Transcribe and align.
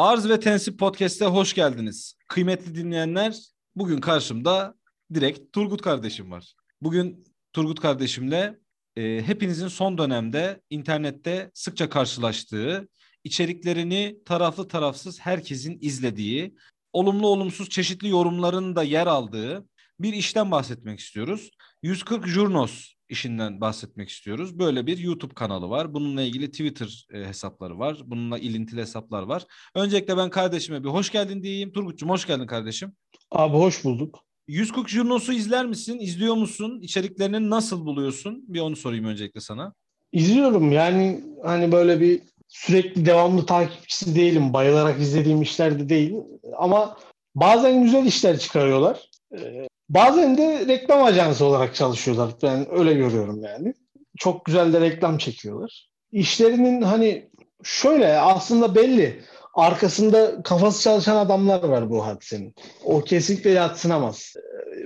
Arz 0.00 0.28
ve 0.28 0.40
Tensip 0.40 0.78
Podcast'e 0.78 1.24
hoş 1.24 1.54
geldiniz. 1.54 2.14
Kıymetli 2.28 2.74
dinleyenler, 2.74 3.38
bugün 3.76 4.00
karşımda 4.00 4.74
direkt 5.14 5.52
Turgut 5.52 5.82
kardeşim 5.82 6.30
var. 6.30 6.54
Bugün 6.80 7.24
Turgut 7.52 7.80
kardeşimle 7.80 8.58
e, 8.96 9.22
hepinizin 9.26 9.68
son 9.68 9.98
dönemde 9.98 10.60
internette 10.70 11.50
sıkça 11.54 11.88
karşılaştığı, 11.88 12.88
içeriklerini 13.24 14.18
taraflı 14.24 14.68
tarafsız 14.68 15.20
herkesin 15.20 15.78
izlediği, 15.80 16.54
olumlu 16.92 17.26
olumsuz 17.26 17.68
çeşitli 17.68 18.08
yorumların 18.08 18.76
da 18.76 18.82
yer 18.82 19.06
aldığı 19.06 19.68
bir 19.98 20.12
işten 20.12 20.50
bahsetmek 20.50 21.00
istiyoruz. 21.00 21.50
140 21.82 22.26
Jurnos 22.26 22.94
işinden 23.10 23.60
bahsetmek 23.60 24.08
istiyoruz. 24.08 24.58
Böyle 24.58 24.86
bir 24.86 24.98
YouTube 24.98 25.34
kanalı 25.34 25.70
var. 25.70 25.94
Bununla 25.94 26.22
ilgili 26.22 26.50
Twitter 26.50 27.06
e, 27.14 27.24
hesapları 27.24 27.78
var. 27.78 27.98
Bununla 28.06 28.38
ilintili 28.38 28.80
hesaplar 28.80 29.22
var. 29.22 29.46
Öncelikle 29.74 30.16
ben 30.16 30.30
kardeşime 30.30 30.84
bir 30.84 30.88
hoş 30.88 31.12
geldin 31.12 31.42
diyeyim. 31.42 31.72
Turgut'cum 31.72 32.08
hoş 32.08 32.26
geldin 32.26 32.46
kardeşim. 32.46 32.92
Abi 33.30 33.56
hoş 33.56 33.84
bulduk. 33.84 34.24
140 34.48 34.88
Jurnos'u 34.88 35.32
izler 35.32 35.66
misin? 35.66 35.98
İzliyor 35.98 36.34
musun? 36.34 36.80
İçeriklerini 36.82 37.50
nasıl 37.50 37.86
buluyorsun? 37.86 38.44
Bir 38.48 38.60
onu 38.60 38.76
sorayım 38.76 39.04
öncelikle 39.04 39.40
sana. 39.40 39.74
İzliyorum 40.12 40.72
yani 40.72 41.24
hani 41.44 41.72
böyle 41.72 42.00
bir 42.00 42.22
sürekli 42.48 43.06
devamlı 43.06 43.46
takipçisi 43.46 44.14
değilim. 44.16 44.52
Bayılarak 44.52 45.00
izlediğim 45.00 45.42
işler 45.42 45.78
de 45.78 45.88
değil. 45.88 46.14
Ama 46.56 46.96
bazen 47.34 47.82
güzel 47.82 48.06
işler 48.06 48.38
çıkarıyorlar. 48.38 49.10
Ee, 49.38 49.68
bazen 49.90 50.38
de 50.38 50.66
reklam 50.68 51.02
ajansı 51.04 51.44
olarak 51.44 51.74
çalışıyorlar. 51.74 52.30
Ben 52.42 52.66
öyle 52.70 52.94
görüyorum 52.94 53.42
yani. 53.44 53.74
Çok 54.18 54.44
güzel 54.44 54.72
de 54.72 54.80
reklam 54.80 55.18
çekiyorlar. 55.18 55.88
İşlerinin 56.12 56.82
hani 56.82 57.30
şöyle 57.62 58.18
aslında 58.18 58.74
belli. 58.74 59.20
Arkasında 59.54 60.42
kafası 60.42 60.82
çalışan 60.82 61.16
adamlar 61.16 61.62
var 61.62 61.90
bu 61.90 62.06
hadisenin. 62.06 62.54
O 62.84 63.00
kesinlikle 63.00 63.50
yatsınamaz. 63.50 64.34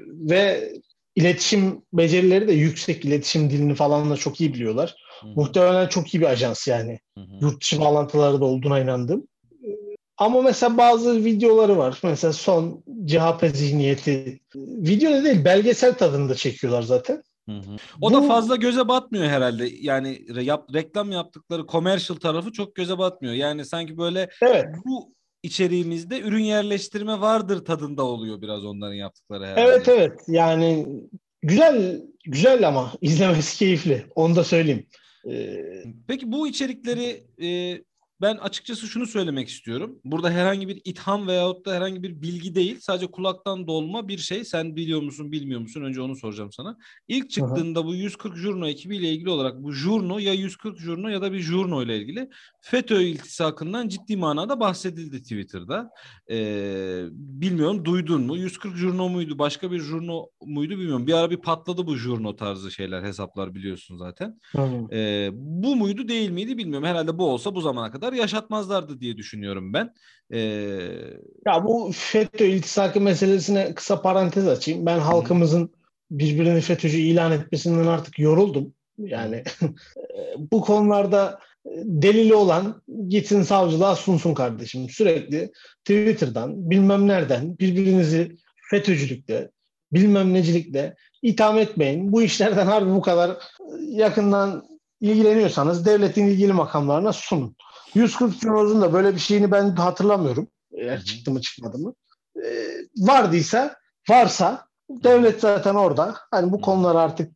Ve 0.07 0.73
iletişim 1.15 1.83
becerileri 1.93 2.49
de 2.49 2.53
yüksek. 2.53 3.05
iletişim 3.05 3.51
dilini 3.51 3.75
falan 3.75 4.11
da 4.11 4.17
çok 4.17 4.41
iyi 4.41 4.55
biliyorlar. 4.55 4.95
Hı-hı. 5.21 5.31
Muhtemelen 5.37 5.89
çok 5.89 6.15
iyi 6.15 6.21
bir 6.21 6.27
ajans 6.27 6.69
yani. 6.69 6.99
Hı-hı. 7.19 7.39
Yurt 7.41 7.61
dışı 7.61 7.81
bağlantıları 7.81 8.41
da 8.41 8.45
olduğuna 8.45 8.81
inandım. 8.81 9.27
Ama 10.19 10.43
mesela 10.43 10.77
bazı 10.77 11.25
videoları 11.25 11.79
var. 11.79 12.01
Mesela 12.03 12.33
son 12.33 12.85
CHP 13.07 13.57
zihniyeti. 13.57 14.41
Video 14.57 15.25
değil 15.25 15.45
belgesel 15.45 15.95
tadında 15.95 16.35
çekiyorlar 16.35 16.83
zaten. 16.83 17.23
Hı 17.49 17.53
hı. 17.53 17.77
O 18.01 18.11
Bu... 18.11 18.15
da 18.15 18.23
fazla 18.23 18.57
göze 18.57 18.89
batmıyor 18.89 19.25
herhalde. 19.25 19.69
Yani 19.81 20.23
yap, 20.43 20.75
reklam 20.75 21.13
yaptıkları 21.13 21.67
commercial 21.67 22.17
tarafı 22.17 22.53
çok 22.53 22.75
göze 22.75 22.99
batmıyor. 22.99 23.35
Yani 23.35 23.65
sanki 23.65 23.99
böyle 23.99 24.29
evet. 24.43 24.67
bu 24.85 25.15
içeriğimizde 25.43 26.21
ürün 26.21 26.43
yerleştirme 26.43 27.21
vardır 27.21 27.65
tadında 27.65 28.05
oluyor 28.05 28.43
biraz 28.43 28.65
onların 28.65 28.95
yaptıkları 28.95 29.47
herhalde. 29.47 29.61
Evet 29.61 29.89
evet. 29.89 30.21
Yani 30.29 30.87
güzel 31.43 32.03
güzel 32.25 32.69
ama 32.69 32.93
izlemesi 33.01 33.59
keyifli. 33.59 34.07
Onu 34.15 34.37
da 34.37 34.45
söyleyeyim. 34.45 34.87
Ee... 35.31 35.65
Peki 36.09 36.33
bu 36.33 36.49
içerikleri 36.49 37.25
e, 37.43 37.79
ben 38.25 38.37
açıkçası 38.37 38.87
şunu 38.87 39.07
söylemek 39.07 39.49
istiyorum. 39.49 39.99
Burada 40.05 40.31
herhangi 40.31 40.69
bir 40.69 40.83
itham 40.85 41.27
veyahut 41.27 41.67
da 41.67 41.75
herhangi 41.75 42.03
bir 42.03 42.23
bilgi 42.23 42.55
değil. 42.55 42.77
Sadece 42.81 43.07
kulaktan 43.07 43.67
dolma 43.67 44.09
bir 44.09 44.19
şey. 44.19 44.45
Sen 44.45 44.77
biliyor 44.77 45.03
musun 45.03 45.33
bilmiyor 45.33 45.61
musun? 45.61 45.83
Önce 45.83 46.01
onu 46.01 46.17
soracağım 46.17 46.53
sana. 46.53 46.79
İlk 47.09 47.31
çıktığında 47.31 47.81
Aha. 47.81 47.87
bu 47.87 47.95
140 47.95 48.37
Jurno 48.37 48.67
ekibiyle 48.67 49.09
ilgili 49.13 49.31
olarak 49.31 49.63
bu 49.63 49.73
Jurno 49.73 50.19
ya 50.19 50.33
140 50.33 50.79
Jurno 50.79 51.09
ya 51.09 51.23
da 51.23 51.33
bir 51.33 51.41
Jurno 51.41 51.83
ile 51.83 51.99
ilgili 51.99 52.31
FETÖ 52.61 53.03
iltisakından 53.03 53.89
ciddi 53.89 54.17
manada 54.17 54.61
bahsedildi 54.61 55.23
Twitter'da. 55.23 55.91
Ee, 56.31 57.05
bilmiyorum 57.11 57.85
duydun 57.85 58.23
mu? 58.23 58.37
140 58.37 58.77
Jurno 58.77 59.09
muydu? 59.09 59.39
Başka 59.39 59.71
bir 59.71 59.81
Jurno 59.81 60.27
muydu 60.47 60.71
bilmiyorum. 60.79 61.07
Bir 61.07 61.13
ara 61.13 61.31
bir 61.31 61.37
patladı 61.37 61.87
bu 61.87 61.97
Jurno 61.97 62.37
tarzı 62.37 62.71
şeyler 62.71 63.03
hesaplar 63.03 63.55
biliyorsun 63.55 63.97
zaten. 63.97 64.41
Ee, 64.93 65.31
bu 65.33 65.77
muydu 65.77 66.09
değil 66.09 66.31
miydi 66.31 66.59
bilmiyorum. 66.59 66.89
Herhalde 66.89 67.19
bu 67.19 67.31
olsa 67.31 67.55
bu 67.55 67.61
zamana 67.61 67.91
kadar 67.91 68.14
yaşatmazlardı 68.15 69.01
diye 69.01 69.17
düşünüyorum 69.17 69.73
ben. 69.73 69.95
Ee... 70.33 70.39
Ya 71.47 71.65
bu 71.65 71.91
FETÖ 71.95 72.45
iltisakı 72.45 73.01
meselesine 73.01 73.75
kısa 73.75 74.03
parantez 74.03 74.49
açayım. 74.49 74.87
Ben 74.87 74.99
halkımızın 74.99 75.71
birbirini 76.11 76.61
FETÖ'cü 76.61 76.99
ilan 76.99 77.33
etmesinden 77.33 77.87
artık 77.87 78.19
yoruldum. 78.19 78.75
Yani 78.99 79.45
bu 80.39 80.61
konularda 80.61 81.41
delili 81.85 82.35
olan 82.35 82.83
gitsin 83.09 83.43
savcılığa 83.43 83.97
sunsun 83.97 84.35
kardeşim. 84.35 84.91
Sürekli 84.91 85.53
Twitter'dan 85.85 86.71
bilmem 86.71 87.09
nereden 87.09 87.59
birbirinizi 87.59 88.37
FETÖ'cülükle 88.71 89.51
bilmem 89.93 90.35
necilikle 90.35 90.95
itham 91.23 91.59
etmeyin. 91.59 92.13
Bu 92.13 92.23
işlerden 92.23 92.67
harbi 92.67 92.91
bu 92.91 93.01
kadar 93.01 93.37
yakından 93.81 94.65
ilgileniyorsanız 95.01 95.87
devletin 95.87 96.27
ilgili 96.27 96.53
makamlarına 96.53 97.13
sunun. 97.13 97.57
140 97.95 98.41
Cumhur'un 98.41 98.83
da 98.83 98.93
böyle 98.93 99.15
bir 99.15 99.21
şeyini 99.21 99.51
ben 99.51 99.71
hatırlamıyorum. 99.71 100.49
Eğer 100.73 101.05
çıktı 101.05 101.31
mı 101.31 101.41
çıkmadı 101.41 101.79
mı. 101.79 101.95
Ee, 102.45 102.69
vardıysa, 102.97 103.77
varsa 104.09 104.67
devlet 104.91 105.41
zaten 105.41 105.75
orada. 105.75 106.15
Hani 106.31 106.53
bu 106.53 106.61
konular 106.61 106.95
artık 106.95 107.33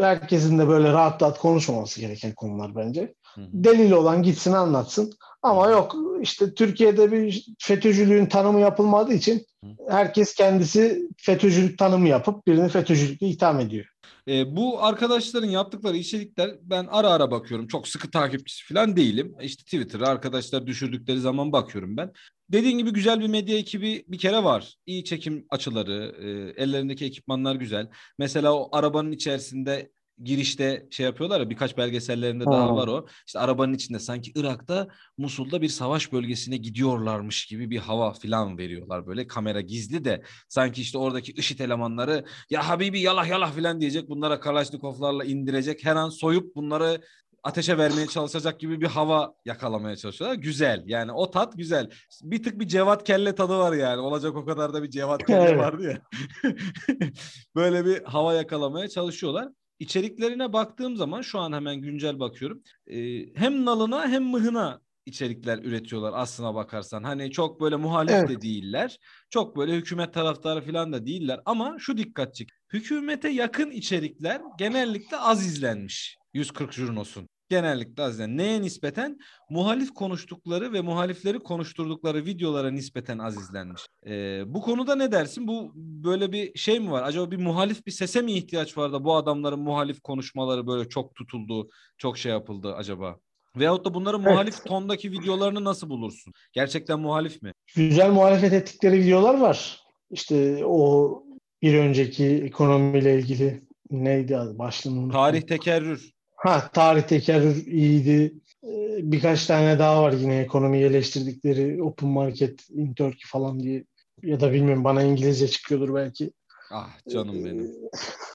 herkesin 0.00 0.58
de 0.58 0.68
böyle 0.68 0.92
rahat 0.92 1.22
rahat 1.22 1.38
konuşmaması 1.38 2.00
gereken 2.00 2.34
konular 2.34 2.76
bence. 2.76 3.14
Delil 3.36 3.92
olan 3.92 4.22
gitsin 4.22 4.52
anlatsın. 4.52 5.12
Ama 5.42 5.68
yok 5.68 5.96
işte 6.22 6.54
Türkiye'de 6.54 7.12
bir 7.12 7.46
FETÖ'cülüğün 7.58 8.26
tanımı 8.26 8.60
yapılmadığı 8.60 9.12
için 9.12 9.46
herkes 9.88 10.34
kendisi 10.34 11.08
FETÖ'cülük 11.16 11.78
tanımı 11.78 12.08
yapıp 12.08 12.46
birini 12.46 12.68
FETÖ'cülükle 12.68 13.26
itham 13.26 13.60
ediyor. 13.60 13.86
E, 14.30 14.56
bu 14.56 14.84
arkadaşların 14.84 15.48
yaptıkları 15.48 15.96
içerikler 15.96 16.50
ben 16.62 16.86
ara 16.90 17.10
ara 17.10 17.30
bakıyorum. 17.30 17.66
Çok 17.66 17.88
sıkı 17.88 18.10
takipçisi 18.10 18.74
falan 18.74 18.96
değilim. 18.96 19.34
İşte 19.42 19.64
Twitter'a 19.64 20.08
arkadaşlar 20.08 20.66
düşürdükleri 20.66 21.20
zaman 21.20 21.52
bakıyorum 21.52 21.96
ben. 21.96 22.12
Dediğin 22.48 22.78
gibi 22.78 22.90
güzel 22.90 23.20
bir 23.20 23.28
medya 23.28 23.58
ekibi 23.58 24.04
bir 24.08 24.18
kere 24.18 24.44
var. 24.44 24.74
İyi 24.86 25.04
çekim 25.04 25.46
açıları, 25.50 26.16
e, 26.22 26.62
ellerindeki 26.62 27.04
ekipmanlar 27.04 27.54
güzel. 27.54 27.88
Mesela 28.18 28.54
o 28.54 28.76
arabanın 28.76 29.12
içerisinde 29.12 29.90
girişte 30.24 30.86
şey 30.90 31.06
yapıyorlar 31.06 31.40
ya 31.40 31.50
birkaç 31.50 31.76
belgesellerinde 31.76 32.44
ha. 32.44 32.52
daha 32.52 32.76
var 32.76 32.88
o. 32.88 33.06
İşte 33.26 33.38
arabanın 33.38 33.74
içinde 33.74 33.98
sanki 33.98 34.32
Irak'ta 34.34 34.88
Musul'da 35.18 35.62
bir 35.62 35.68
savaş 35.68 36.12
bölgesine 36.12 36.56
gidiyorlarmış 36.56 37.46
gibi 37.46 37.70
bir 37.70 37.78
hava 37.78 38.12
filan 38.12 38.58
veriyorlar 38.58 39.06
böyle. 39.06 39.26
Kamera 39.26 39.60
gizli 39.60 40.04
de 40.04 40.22
sanki 40.48 40.82
işte 40.82 40.98
oradaki 40.98 41.32
IŞİD 41.32 41.58
elemanları 41.58 42.24
ya 42.50 42.68
Habibi 42.68 43.00
yalah 43.00 43.28
yalah 43.28 43.52
filan 43.52 43.80
diyecek. 43.80 44.08
Bunlara 44.08 44.40
Kalaşnikovlarla 44.40 45.24
indirecek. 45.24 45.84
Her 45.84 45.96
an 45.96 46.08
soyup 46.08 46.56
bunları 46.56 47.00
ateşe 47.42 47.78
vermeye 47.78 48.06
çalışacak 48.06 48.60
gibi 48.60 48.80
bir 48.80 48.86
hava 48.86 49.34
yakalamaya 49.44 49.96
çalışıyorlar. 49.96 50.36
Güzel. 50.36 50.82
Yani 50.86 51.12
o 51.12 51.30
tat 51.30 51.52
güzel. 51.56 51.90
Bir 52.22 52.42
tık 52.42 52.60
bir 52.60 52.68
Cevat 52.68 53.04
Kelle 53.04 53.34
tadı 53.34 53.58
var 53.58 53.72
yani. 53.72 54.00
Olacak 54.00 54.36
o 54.36 54.44
kadar 54.44 54.74
da 54.74 54.82
bir 54.82 54.90
Cevat 54.90 55.26
Kelle 55.26 55.58
vardı 55.58 55.82
ya. 55.82 56.02
Böyle 57.54 57.84
bir 57.84 58.02
hava 58.02 58.34
yakalamaya 58.34 58.88
çalışıyorlar 58.88 59.48
içeriklerine 59.80 60.52
baktığım 60.52 60.96
zaman 60.96 61.22
şu 61.22 61.38
an 61.38 61.52
hemen 61.52 61.76
güncel 61.76 62.20
bakıyorum. 62.20 62.62
E, 62.86 63.26
hem 63.34 63.64
nalına 63.64 64.08
hem 64.08 64.24
mıhına 64.24 64.80
içerikler 65.06 65.58
üretiyorlar 65.58 66.12
aslına 66.14 66.54
bakarsan. 66.54 67.02
Hani 67.02 67.30
çok 67.30 67.60
böyle 67.60 67.76
muhalif 67.76 68.12
evet. 68.14 68.28
de 68.28 68.40
değiller. 68.40 68.98
Çok 69.30 69.56
böyle 69.56 69.76
hükümet 69.76 70.14
taraftarı 70.14 70.60
falan 70.60 70.92
da 70.92 71.06
değiller. 71.06 71.40
Ama 71.44 71.76
şu 71.78 71.96
dikkat 71.96 72.34
çek. 72.34 72.48
Hükümete 72.72 73.28
yakın 73.28 73.70
içerikler 73.70 74.40
genellikle 74.58 75.16
az 75.16 75.46
izlenmiş. 75.46 76.16
140 76.34 76.72
jurnosun 76.72 77.28
genellikle 77.50 78.02
az 78.02 78.14
izlenen. 78.14 78.36
Neye 78.36 78.62
nispeten? 78.62 79.18
Muhalif 79.50 79.90
konuştukları 79.94 80.72
ve 80.72 80.80
muhalifleri 80.80 81.38
konuşturdukları 81.38 82.24
videolara 82.24 82.70
nispeten 82.70 83.18
az 83.18 83.36
izlenmiş. 83.36 83.82
Ee, 84.06 84.42
bu 84.46 84.60
konuda 84.60 84.94
ne 84.94 85.12
dersin? 85.12 85.48
Bu 85.48 85.72
böyle 85.74 86.32
bir 86.32 86.58
şey 86.58 86.80
mi 86.80 86.90
var? 86.90 87.02
Acaba 87.02 87.30
bir 87.30 87.36
muhalif 87.36 87.86
bir 87.86 87.92
sese 87.92 88.22
mi 88.22 88.32
ihtiyaç 88.32 88.78
var 88.78 88.92
da 88.92 89.04
bu 89.04 89.14
adamların 89.14 89.60
muhalif 89.60 90.00
konuşmaları 90.00 90.66
böyle 90.66 90.88
çok 90.88 91.14
tutuldu, 91.14 91.68
çok 91.98 92.18
şey 92.18 92.32
yapıldı 92.32 92.74
acaba? 92.74 93.16
Veyahut 93.56 93.84
da 93.84 93.94
bunların 93.94 94.20
evet. 94.20 94.30
muhalif 94.32 94.64
tondaki 94.64 95.12
videolarını 95.12 95.64
nasıl 95.64 95.90
bulursun? 95.90 96.32
Gerçekten 96.52 97.00
muhalif 97.00 97.42
mi? 97.42 97.52
Güzel 97.76 98.10
muhalefet 98.10 98.52
ettikleri 98.52 98.98
videolar 98.98 99.40
var. 99.40 99.80
İşte 100.10 100.64
o 100.64 101.22
bir 101.62 101.74
önceki 101.74 102.26
ekonomiyle 102.26 103.18
ilgili 103.18 103.62
neydi 103.90 104.36
adı 104.36 104.58
başlığının? 104.58 105.10
Tarih 105.10 105.42
tekerrür. 105.42 106.12
Ha 106.42 106.70
tarih 106.72 107.02
tekerrür 107.02 107.66
iyiydi. 107.66 108.34
Ee, 108.64 108.68
birkaç 109.12 109.46
tane 109.46 109.78
daha 109.78 110.02
var 110.02 110.12
yine 110.12 110.38
ekonomi 110.38 110.78
eleştirdikleri 110.78 111.82
Open 111.82 112.08
Market 112.08 112.70
in 112.70 112.94
Turkey 112.94 113.22
falan 113.26 113.60
diye 113.60 113.84
ya 114.22 114.40
da 114.40 114.52
bilmiyorum 114.52 114.84
bana 114.84 115.02
İngilizce 115.02 115.48
çıkıyordur 115.48 115.94
belki. 115.94 116.30
Ah 116.72 116.88
canım 117.12 117.44
benim. 117.44 117.70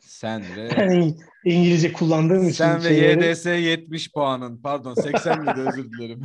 Sen 0.01 0.43
ve 0.57 0.69
Yani 0.77 1.15
İngilizce 1.45 1.93
kullandığım 1.93 2.43
için 2.43 2.51
sen 2.51 2.83
ve 2.83 2.89
şeyleri- 2.89 3.29
YDS 3.31 3.45
70 3.45 4.11
puanın. 4.11 4.57
Pardon 4.61 4.93
87 4.93 5.59
özür 5.69 5.91
dilerim. 5.91 6.21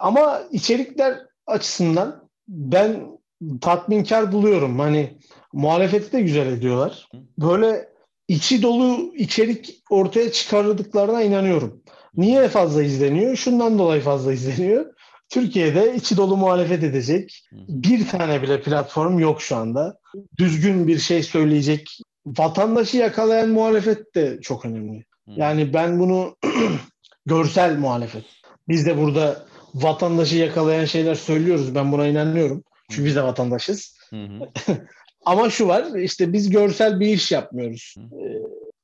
Ama 0.00 0.42
içerikler 0.52 1.18
açısından 1.46 2.28
ben 2.48 3.18
tatminkar 3.60 4.32
buluyorum. 4.32 4.78
Hani 4.78 5.18
muhalefeti 5.52 6.12
de 6.12 6.20
güzel 6.20 6.46
ediyorlar. 6.46 7.08
Böyle 7.38 7.88
içi 8.28 8.62
dolu 8.62 9.14
içerik 9.16 9.82
ortaya 9.90 10.32
çıkardıklarına 10.32 11.22
inanıyorum. 11.22 11.82
Niye 12.16 12.48
fazla 12.48 12.82
izleniyor? 12.82 13.36
Şundan 13.36 13.78
dolayı 13.78 14.02
fazla 14.02 14.32
izleniyor. 14.32 14.86
Türkiye'de 15.28 15.94
içi 15.94 16.16
dolu 16.16 16.36
muhalefet 16.36 16.82
edecek 16.82 17.44
bir 17.52 18.08
tane 18.08 18.42
bile 18.42 18.62
platform 18.62 19.18
yok 19.18 19.42
şu 19.42 19.56
anda. 19.56 19.98
Düzgün 20.38 20.88
bir 20.88 20.98
şey 20.98 21.22
söyleyecek. 21.22 21.98
Vatandaşı 22.26 22.96
yakalayan 22.96 23.48
muhalefet 23.48 24.14
de 24.14 24.38
çok 24.42 24.64
önemli. 24.64 25.04
Yani 25.26 25.74
ben 25.74 25.98
bunu 26.00 26.36
görsel 27.26 27.78
muhalefet. 27.78 28.24
Biz 28.68 28.86
de 28.86 28.98
burada 28.98 29.46
vatandaşı 29.74 30.36
yakalayan 30.36 30.84
şeyler 30.84 31.14
söylüyoruz. 31.14 31.74
Ben 31.74 31.92
buna 31.92 32.06
inanıyorum. 32.06 32.64
Çünkü 32.90 33.04
biz 33.04 33.16
de 33.16 33.22
vatandaşız. 33.22 33.98
Hı 34.10 34.16
hı. 34.16 34.38
Ama 35.26 35.50
şu 35.50 35.68
var 35.68 35.84
işte 35.98 36.32
biz 36.32 36.50
görsel 36.50 37.00
bir 37.00 37.06
iş 37.06 37.32
yapmıyoruz. 37.32 37.94
Ee, 37.98 38.42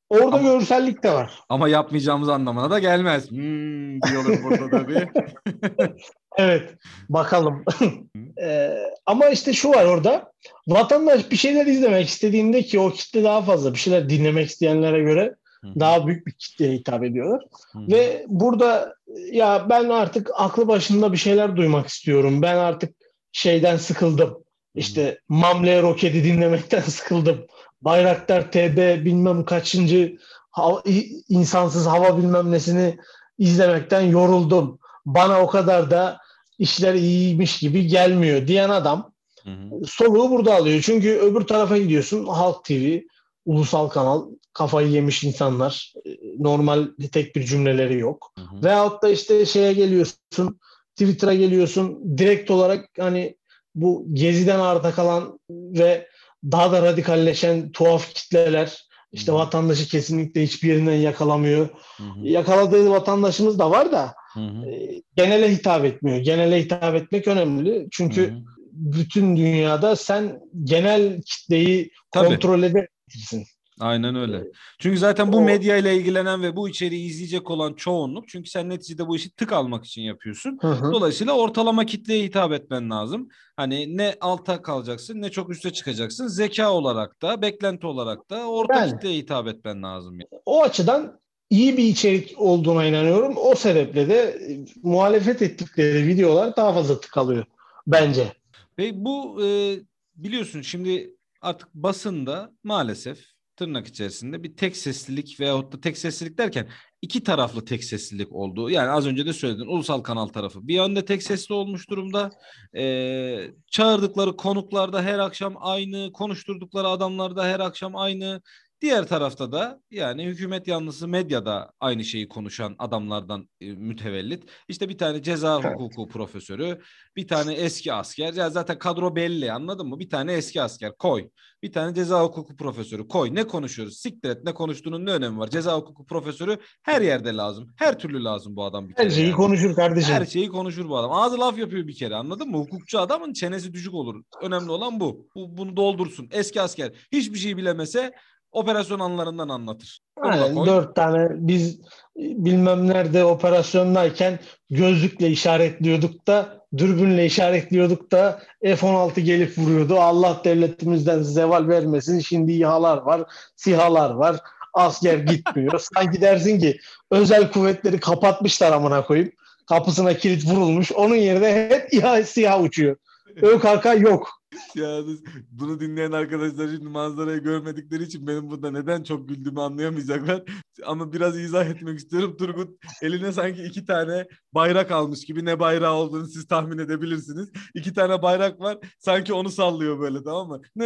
orada 0.09 0.37
Ama- 0.37 0.49
görsellik 0.49 1.03
de 1.03 1.13
var. 1.13 1.41
Ama 1.49 1.69
yapmayacağımız 1.69 2.29
anlamına 2.29 2.71
da 2.71 2.79
gelmez. 2.79 3.31
Hmm, 3.31 4.03
diyorlar 4.03 4.45
burada 4.45 4.71
tabii. 4.71 5.09
Evet 6.39 6.75
bakalım. 7.09 7.65
Ee, 8.43 8.75
ama 9.07 9.29
işte 9.29 9.53
şu 9.53 9.69
var 9.69 9.85
orada. 9.85 10.33
Vatandaş 10.69 11.31
bir 11.31 11.37
şeyler 11.37 11.67
izlemek 11.67 12.09
istediğinde 12.09 12.63
ki 12.63 12.81
o 12.81 12.91
kitle 12.91 13.25
daha 13.25 13.43
fazla 13.43 13.73
bir 13.73 13.79
şeyler 13.79 14.09
dinlemek 14.09 14.51
isteyenlere 14.51 15.03
göre 15.03 15.35
daha 15.81 16.07
büyük 16.07 16.27
bir 16.27 16.33
kitleye 16.33 16.73
hitap 16.73 17.05
ediyorlar. 17.05 17.45
Ve 17.75 18.25
burada 18.29 18.95
ya 19.33 19.67
ben 19.71 19.89
artık 19.89 20.31
aklı 20.35 20.69
başında 20.69 21.13
bir 21.13 21.17
şeyler 21.17 21.57
duymak 21.57 21.87
istiyorum. 21.87 22.43
Ben 22.43 22.57
artık 22.57 22.95
şeyden 23.33 23.77
sıkıldım. 23.77 24.42
İşte 24.75 25.19
Mamle 25.29 25.83
Roket'i 25.83 26.25
dinlemekten 26.25 26.81
sıkıldım. 26.87 27.47
Bayraktar 27.83 28.53
TB 28.53 29.05
bilmem 29.05 29.45
kaçıncı 29.45 30.19
hava- 30.51 30.83
insansız 31.29 31.87
hava 31.87 32.19
bilmem 32.19 32.51
nesini 32.53 32.97
izlemekten 33.39 34.01
yoruldum. 34.01 34.79
Bana 35.07 35.41
o 35.43 35.47
kadar 35.47 35.91
da 35.91 36.19
işler 36.59 36.95
iyiymiş 36.95 37.59
gibi 37.59 37.87
gelmiyor 37.87 38.47
diyen 38.47 38.71
adam 38.71 39.13
Hı 39.45 39.51
hı. 39.51 39.87
soluğu 39.87 40.31
burada 40.31 40.55
alıyor. 40.55 40.81
Çünkü 40.85 41.11
öbür 41.19 41.41
tarafa 41.41 41.79
gidiyorsun 41.79 42.27
Halk 42.27 42.65
TV, 42.65 42.99
ulusal 43.47 43.89
kanal, 43.89 44.27
kafayı 44.53 44.89
yemiş 44.89 45.25
insanlar. 45.25 45.93
e, 46.07 46.11
Normal 46.39 46.87
tek 47.13 47.37
bir 47.37 47.45
cümleleri 47.45 47.99
yok. 47.99 48.33
Hı 48.39 48.43
hı. 48.45 48.65
Veyahut 48.65 49.03
da 49.03 49.09
işte 49.09 49.47
şeye 49.47 49.73
geliyorsun, 49.73 50.61
Twitter'a 50.97 51.35
geliyorsun. 51.35 52.19
Direkt 52.19 52.51
olarak 52.51 52.89
hani 52.99 53.37
bu 53.75 54.07
geziden 54.13 54.59
arta 54.59 54.93
kalan 54.93 55.39
ve 55.51 56.09
daha 56.45 56.73
da 56.73 56.83
radikalleşen 56.83 57.73
tuhaf 57.73 58.15
kitleler 58.15 58.83
işte 59.13 59.33
Hı 59.33 59.37
vatandaşı 59.37 59.89
kesinlikle 59.89 60.43
hiçbir 60.43 60.69
yerinden 60.69 60.95
yakalamıyor. 60.95 61.69
Hı 61.97 62.03
hı. 62.03 62.29
Yakaladığı 62.29 62.91
vatandaşımız 62.91 63.59
da 63.59 63.71
var 63.71 63.93
da 63.93 64.15
Hı 64.35 64.41
hı. 64.41 64.67
e, 64.67 65.03
genele 65.17 65.53
hitap 65.53 65.85
etmiyor. 65.85 66.19
Genele 66.19 66.63
hitap 66.63 66.95
etmek 66.95 67.29
önemli. 67.29 67.89
Çünkü 67.93 68.31
Hı 68.31 68.35
hı. 68.35 68.39
bütün 68.73 69.37
dünyada 69.37 69.97
sen 69.97 70.41
genel 70.65 71.23
kitleyi 71.23 71.91
Tabii. 72.11 72.29
kontrol 72.29 72.63
edebilirsin. 72.63 73.47
Aynen 73.83 74.15
öyle. 74.15 74.45
Çünkü 74.79 74.99
zaten 74.99 75.33
bu 75.33 75.41
medya 75.41 75.77
ile 75.77 75.97
ilgilenen 75.97 76.43
ve 76.43 76.57
bu 76.57 76.69
içeriği 76.69 77.11
izleyecek 77.11 77.51
olan 77.51 77.75
çoğunluk 77.75 78.29
çünkü 78.29 78.51
sen 78.51 78.69
neticede 78.69 79.07
bu 79.07 79.17
işi 79.17 79.35
tık 79.35 79.53
almak 79.53 79.85
için 79.85 80.03
yapıyorsun. 80.03 80.59
Hı 80.61 80.69
hı. 80.69 80.93
Dolayısıyla 80.93 81.33
ortalama 81.33 81.87
kitleye 81.87 82.25
hitap 82.25 82.53
etmen 82.53 82.91
lazım. 82.91 83.29
Hani 83.57 83.97
ne 83.97 84.15
alta 84.21 84.63
kalacaksın 84.63 85.23
ne 85.23 85.31
çok 85.31 85.51
üste 85.51 85.73
çıkacaksın. 85.73 86.27
Zeka 86.27 86.71
olarak 86.71 87.23
da 87.23 87.43
beklenti 87.43 87.87
olarak 87.87 88.31
da 88.31 88.47
orta 88.47 88.79
Yani. 88.79 88.93
kitleye 88.93 89.19
hitap 89.19 89.49
etmen 89.49 89.83
lazım. 89.83 90.19
O 90.47 90.63
açıdan 90.63 91.21
iyi 91.51 91.77
bir 91.77 91.85
içerik 91.85 92.35
olduğuna 92.37 92.85
inanıyorum. 92.85 93.35
O 93.37 93.55
sebeple 93.55 94.09
de 94.09 94.21
e, 94.21 94.65
muhalefet 94.83 95.43
ettikleri 95.43 96.07
videolar 96.07 96.57
daha 96.57 96.73
fazla 96.73 97.01
tıkalıyor 97.01 97.45
bence. 97.87 98.33
Ve 98.79 99.05
bu 99.05 99.45
e, 99.45 99.77
biliyorsun 100.17 100.63
şimdi 100.63 101.17
artık 101.41 101.75
basında 101.75 102.53
maalesef 102.65 103.32
tırnak 103.63 103.87
içerisinde 103.87 104.43
bir 104.43 104.57
tek 104.57 104.77
seslilik 104.77 105.41
veyahut 105.41 105.73
da 105.73 105.81
tek 105.81 105.99
seslilik 105.99 106.39
derken 106.39 106.69
iki 107.03 107.23
taraflı 107.23 107.65
tek 107.65 107.85
seslilik 107.85 108.33
oldu. 108.33 108.71
Yani 108.71 108.91
az 108.91 109.07
önce 109.07 109.27
de 109.27 109.33
söyledin 109.33 109.67
ulusal 109.67 110.01
kanal 110.01 110.27
tarafı 110.27 110.69
bir 110.69 110.75
yönde 110.75 111.05
tek 111.05 111.23
sesli 111.23 111.55
olmuş 111.55 111.91
durumda. 111.91 112.31
E, 112.77 113.51
çağırdıkları 113.71 114.37
konuklarda 114.37 115.03
her 115.03 115.19
akşam 115.19 115.55
aynı, 115.59 116.13
konuşturdukları 116.13 116.89
adamlarda 116.89 117.45
her 117.45 117.61
akşam 117.61 117.97
aynı. 117.97 118.43
Diğer 118.83 119.07
tarafta 119.07 119.53
da 119.53 119.81
yani 119.91 120.25
hükümet 120.25 120.69
yanlısı 120.69 121.09
medyada 121.09 121.73
aynı 121.81 122.05
şeyi 122.05 122.29
konuşan 122.29 122.75
adamlardan 122.79 123.49
e, 123.61 123.73
mütevellit. 123.73 124.45
İşte 124.69 124.89
bir 124.89 124.99
tane 124.99 125.23
ceza 125.23 125.61
Evet. 125.65 125.75
hukuku 125.75 126.09
profesörü, 126.09 126.81
bir 127.17 127.29
tane 127.29 127.55
eski 127.55 127.93
asker. 127.93 128.35
Ya 128.35 128.51
zaten 128.51 128.79
kadro 128.79 129.17
belli 129.17 129.53
anladın 129.53 129.89
mı? 129.89 129.99
Bir 129.99 130.11
tane 130.11 130.33
eski 130.33 130.63
asker 130.63 130.93
koy. 130.99 131.29
Bir 131.63 131.73
tane 131.73 131.95
ceza 131.95 132.23
hukuku 132.23 132.57
profesörü 132.57 133.09
koy. 133.09 133.35
Ne 133.35 133.45
konuşuyoruz? 133.45 133.97
Siktir 133.99 134.31
et 134.31 134.45
ne 134.45 134.55
konuştuğunun 134.55 135.07
ne 135.07 135.11
önemi 135.11 135.39
var? 135.39 135.51
Ceza 135.51 135.77
hukuku 135.77 136.07
profesörü 136.07 136.59
her 136.83 137.03
yerde 137.03 137.37
lazım. 137.37 137.75
Her 137.77 137.99
türlü 137.99 138.25
lazım 138.25 138.57
bu 138.57 138.65
adam 138.65 138.89
bir 138.89 138.95
kere. 138.95 139.07
Her 139.07 139.11
şeyi 139.11 139.27
yani. 139.27 139.37
konuşur 139.37 139.75
kardeşim. 139.77 140.15
Her 140.15 140.27
şeyi 140.27 140.49
konuşur 140.49 140.89
bu 140.89 140.97
adam. 140.97 141.13
Ağzı 141.13 141.41
laf 141.41 141.59
yapıyor 141.59 141.87
bir 141.87 141.95
kere 141.95 142.15
anladın 142.15 142.51
mı? 142.51 142.59
Hukukçu 142.59 142.99
adamın 143.01 143.33
çenesi 143.33 143.73
düşük 143.73 143.95
olur. 143.95 144.23
Önemli 144.43 144.71
olan 144.71 145.01
bu. 145.01 145.29
bu 145.35 145.57
bunu 145.57 145.77
doldursun. 145.77 146.29
Eski 146.33 146.61
asker 146.61 146.93
hiçbir 147.13 147.39
şey 147.39 147.57
bilemese 147.57 148.13
operasyon 148.53 149.01
anlarından 149.01 149.49
anlatır. 149.49 150.01
Aynen, 150.21 150.67
dört 150.67 150.97
tane 150.97 151.29
biz 151.35 151.81
bilmem 152.17 152.89
nerede 152.89 153.25
operasyondayken 153.25 154.39
gözlükle 154.71 155.29
işaretliyorduk 155.29 156.27
da 156.27 156.63
dürbünle 156.77 157.27
işaretliyorduk 157.27 158.13
da 158.13 158.43
F-16 158.63 159.21
gelip 159.21 159.59
vuruyordu. 159.59 160.01
Allah 160.01 160.41
devletimizden 160.45 161.23
zeval 161.23 161.69
vermesin. 161.69 162.21
Şimdi 162.21 162.53
İHA'lar 162.53 162.99
var, 162.99 163.23
SİHA'lar 163.57 164.11
var. 164.11 164.37
Asker 164.75 165.19
gitmiyor. 165.19 165.79
Sanki 165.95 166.21
dersin 166.21 166.61
ki 166.61 166.79
özel 167.11 167.53
kuvvetleri 167.53 168.01
kapatmışlar 168.01 168.73
amına 168.73 169.05
koyup 169.05 169.35
kapısına 169.69 170.15
kilit 170.15 170.47
vurulmuş. 170.47 170.93
Onun 170.93 171.15
yerine 171.15 171.69
hep 171.71 171.95
İHA, 171.95 172.25
SİHA 172.25 172.61
uçuyor. 172.61 172.97
ÖKK 173.43 173.87
yok. 174.01 174.42
Yalnız 174.75 175.21
bunu 175.51 175.81
dinleyen 175.81 176.13
arkadaşlar 176.13 176.69
şimdi 176.69 176.89
manzarayı 176.89 177.39
görmedikleri 177.43 178.03
için 178.03 178.27
benim 178.27 178.51
burada 178.51 178.71
neden 178.71 179.03
çok 179.03 179.29
güldüğümü 179.29 179.61
anlayamayacaklar. 179.61 180.43
Ama 180.87 181.13
biraz 181.13 181.39
izah 181.39 181.67
etmek 181.67 181.99
istiyorum. 181.99 182.37
Turgut 182.39 182.79
eline 183.03 183.33
sanki 183.33 183.63
iki 183.63 183.85
tane 183.85 184.27
bayrak 184.55 184.91
almış 184.91 185.25
gibi 185.25 185.45
ne 185.45 185.61
bayrağı 185.61 185.95
olduğunu 185.95 186.27
siz 186.27 186.47
tahmin 186.47 186.79
edebilirsiniz. 186.79 187.49
İki 187.75 187.95
tane 187.95 188.23
bayrak 188.23 188.61
var. 188.61 188.79
Sanki 188.99 189.33
onu 189.35 189.51
sallıyor 189.51 190.01
böyle 190.01 190.25
tamam 190.25 190.49
mı? 190.49 190.61
Nı, 190.77 190.85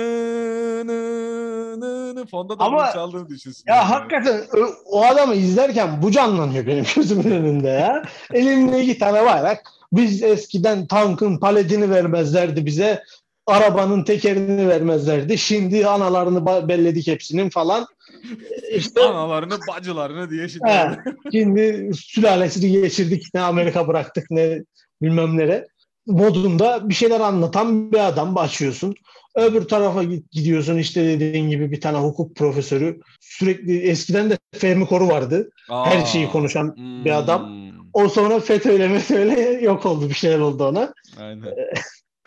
nı, 0.87 1.81
nı, 1.81 2.15
nı. 2.15 2.27
Fonda 2.27 2.59
da 2.59 2.65
Ama- 2.65 2.79
bunu 2.79 2.93
çaldığını 2.93 3.29
düşünsün. 3.29 3.65
Ya 3.69 3.91
hakikaten 3.91 4.41
o, 4.57 4.59
o 4.85 5.05
adamı 5.05 5.35
izlerken 5.35 6.03
bu 6.03 6.11
canlanıyor 6.11 6.67
benim 6.67 6.85
gözümün 6.97 7.31
önünde 7.31 7.69
ya. 7.69 8.03
Elinde 8.33 8.83
iki 8.83 8.99
tane 8.99 9.25
bayrak. 9.27 9.63
Biz 9.93 10.23
eskiden 10.23 10.87
tankın 10.87 11.39
paletini 11.39 11.91
vermezlerdi 11.91 12.67
bize. 12.67 13.03
Arabanın 13.47 14.05
tekerini 14.05 14.69
vermezlerdi. 14.69 15.39
Şimdi 15.39 15.87
analarını 15.87 16.69
belledik 16.69 17.07
hepsinin 17.07 17.51
falan. 17.51 17.87
İşte 18.73 19.01
Analarını 19.01 19.59
bacılarını 19.69 20.31
diye 20.31 20.49
şimdi. 20.49 20.69
He. 20.69 20.99
şimdi 21.33 21.91
sülalesini 21.95 22.73
geçirdik. 22.73 23.35
Ne 23.35 23.41
Amerika 23.41 23.89
bıraktık 23.89 24.31
ne 24.31 24.63
bilmem 25.03 25.37
nere. 25.37 25.67
Modunda 26.07 26.89
bir 26.89 26.95
şeyler 26.95 27.21
anlatan 27.21 27.93
bir 27.93 28.09
adam 28.09 28.35
başlıyorsun. 28.35 28.95
Öbür 29.35 29.63
tarafa 29.69 30.03
gidiyorsun 30.33 30.79
işte 30.79 31.05
dediğin 31.05 31.51
gibi 31.51 31.73
bir 31.73 31.81
tane 31.81 31.99
hukuk 31.99 32.37
profesörü. 32.37 33.01
Sürekli 33.21 33.79
eskiden 33.79 34.31
de 34.31 34.39
Fehmi 34.55 34.87
Koru 34.87 35.09
vardı. 35.09 35.51
Her 35.69 36.03
Aa, 36.03 36.07
şeyi 36.07 36.29
konuşan 36.29 36.77
hmm, 36.77 37.05
bir 37.05 37.19
adam. 37.19 37.67
O 37.93 38.09
sonra 38.09 38.41
FETÖ'yle 38.41 38.89
METÖ'yle 38.89 39.41
yok 39.41 39.87
oldu 39.87 40.09
bir 40.09 40.15
şeyler 40.15 40.39
oldu 40.39 40.65
ona. 40.65 40.95
Aynen. 41.21 41.55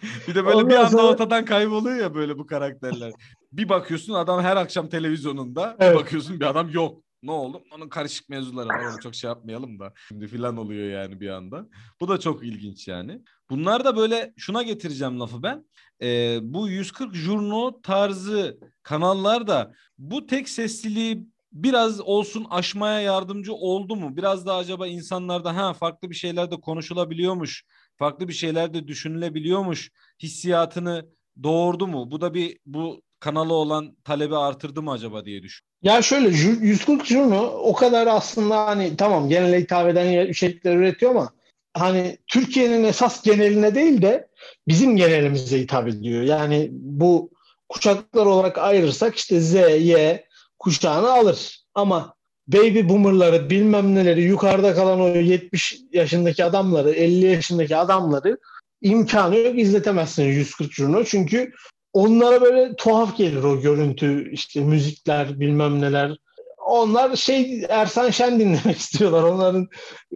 Bir 0.28 0.36
de 0.36 0.46
böyle 0.46 0.58
bir 0.60 0.64
Ondan 0.64 0.78
anda 0.78 0.90
sonra- 0.90 1.04
ortadan 1.04 1.46
kayboluyor 1.46 1.96
ya 1.98 2.16
böyle 2.16 2.38
bu 2.38 2.46
karakterler. 2.46 3.12
Bir 3.52 3.70
bakıyorsun 3.70 4.14
adam 4.14 4.42
her 4.44 4.56
akşam 4.58 4.90
televizyonunda, 4.90 5.78
bir 5.80 5.86
Evet. 5.86 5.96
bakıyorsun 5.98 6.40
bir 6.40 6.46
adam 6.46 6.70
yok. 6.70 7.04
Ne 7.24 7.32
oldu? 7.32 7.64
Onun 7.76 7.90
karışık 7.90 8.30
mevzuları 8.30 8.68
var. 8.68 8.92
Onu 8.94 9.00
çok 9.04 9.16
şey 9.16 9.28
yapmayalım 9.28 9.80
da. 9.80 9.94
Şimdi 10.08 10.28
filan 10.28 10.58
oluyor 10.58 10.90
yani 11.02 11.20
bir 11.22 11.30
anda. 11.30 11.66
Bu 12.02 12.08
da 12.08 12.20
çok 12.20 12.44
ilginç 12.44 12.88
yani. 12.88 13.22
Bunlar 13.50 13.86
da 13.86 13.98
böyle 13.98 14.34
şuna 14.38 14.64
getireceğim 14.64 15.20
lafı 15.20 15.44
ben. 15.44 15.66
Ee, 16.02 16.40
bu 16.42 16.70
140 16.70 17.16
jurno 17.16 17.82
tarzı 17.82 18.60
kanallar 18.84 19.48
da 19.48 19.74
bu 19.98 20.26
tek 20.26 20.50
sesliliği 20.50 21.28
biraz 21.52 22.02
olsun 22.02 22.46
aşmaya 22.50 23.02
yardımcı 23.02 23.54
oldu 23.54 23.96
mu? 23.96 24.18
Biraz 24.18 24.46
da 24.46 24.56
acaba 24.56 24.88
insanlarda 24.88 25.56
ha 25.56 25.74
farklı 25.74 26.10
bir 26.10 26.16
şeyler 26.16 26.52
de 26.52 26.56
konuşulabiliyormuş, 26.62 27.64
farklı 28.00 28.28
bir 28.28 28.34
şeyler 28.34 28.74
de 28.74 28.88
düşünülebiliyormuş 28.88 29.92
hissiyatını 30.24 31.06
doğurdu 31.44 31.88
mu? 31.88 32.12
Bu 32.12 32.22
da 32.22 32.34
bir 32.34 32.58
bu 32.66 33.02
kanalı 33.20 33.54
olan 33.54 33.96
talebi 34.04 34.36
artırdı 34.36 34.82
mı 34.82 34.92
acaba 34.92 35.26
diye 35.26 35.44
düşün. 35.44 35.66
Ya 35.82 36.02
şöyle 36.02 36.30
140 36.30 37.06
Juno 37.06 37.42
o 37.46 37.74
kadar 37.74 38.08
aslında 38.08 38.68
hani 38.68 38.98
tamam 38.98 39.30
genele 39.30 39.60
hitap 39.62 39.90
eden 39.90 40.28
içerikler 40.28 40.76
üretiyor 40.76 41.12
ama 41.12 41.34
hani 41.74 42.18
Türkiye'nin 42.28 42.84
esas 42.84 43.24
geneline 43.24 43.76
değil 43.76 44.02
de 44.02 44.28
bizim 44.68 44.98
genelimize 44.98 45.60
hitap 45.60 45.88
ediyor. 45.88 46.24
Yani 46.24 46.70
bu 46.72 47.32
kuşaklar 47.70 48.26
olarak 48.26 48.58
ayırırsak 48.58 49.16
işte 49.16 49.40
Z, 49.40 49.54
Y 49.54 50.26
kuşağını 50.60 51.12
alır. 51.12 51.66
Ama 51.76 52.14
baby 52.54 52.90
boomerları 52.90 53.50
bilmem 53.50 53.96
neleri 53.96 54.22
yukarıda 54.22 54.76
kalan 54.76 55.02
o 55.02 55.08
70 55.08 55.80
yaşındaki 55.94 56.46
adamları 56.46 56.92
50 56.92 57.26
yaşındaki 57.26 57.76
adamları 57.76 58.38
imkanı 58.82 59.38
yok 59.38 59.60
izletemezsin 59.60 60.24
140 60.24 60.74
Juno. 60.74 61.04
Çünkü 61.04 61.52
onlara 61.94 62.42
böyle 62.42 62.76
tuhaf 62.76 63.18
gelir 63.18 63.44
o 63.44 63.62
görüntü 63.62 64.32
işte 64.32 64.62
müzikler 64.62 65.40
bilmem 65.40 65.82
neler. 65.82 66.18
Onlar 66.66 67.16
şey 67.16 67.66
Ersan 67.70 68.10
Şen 68.10 68.40
dinlemek 68.40 68.78
istiyorlar. 68.80 69.24
Onların 69.24 69.68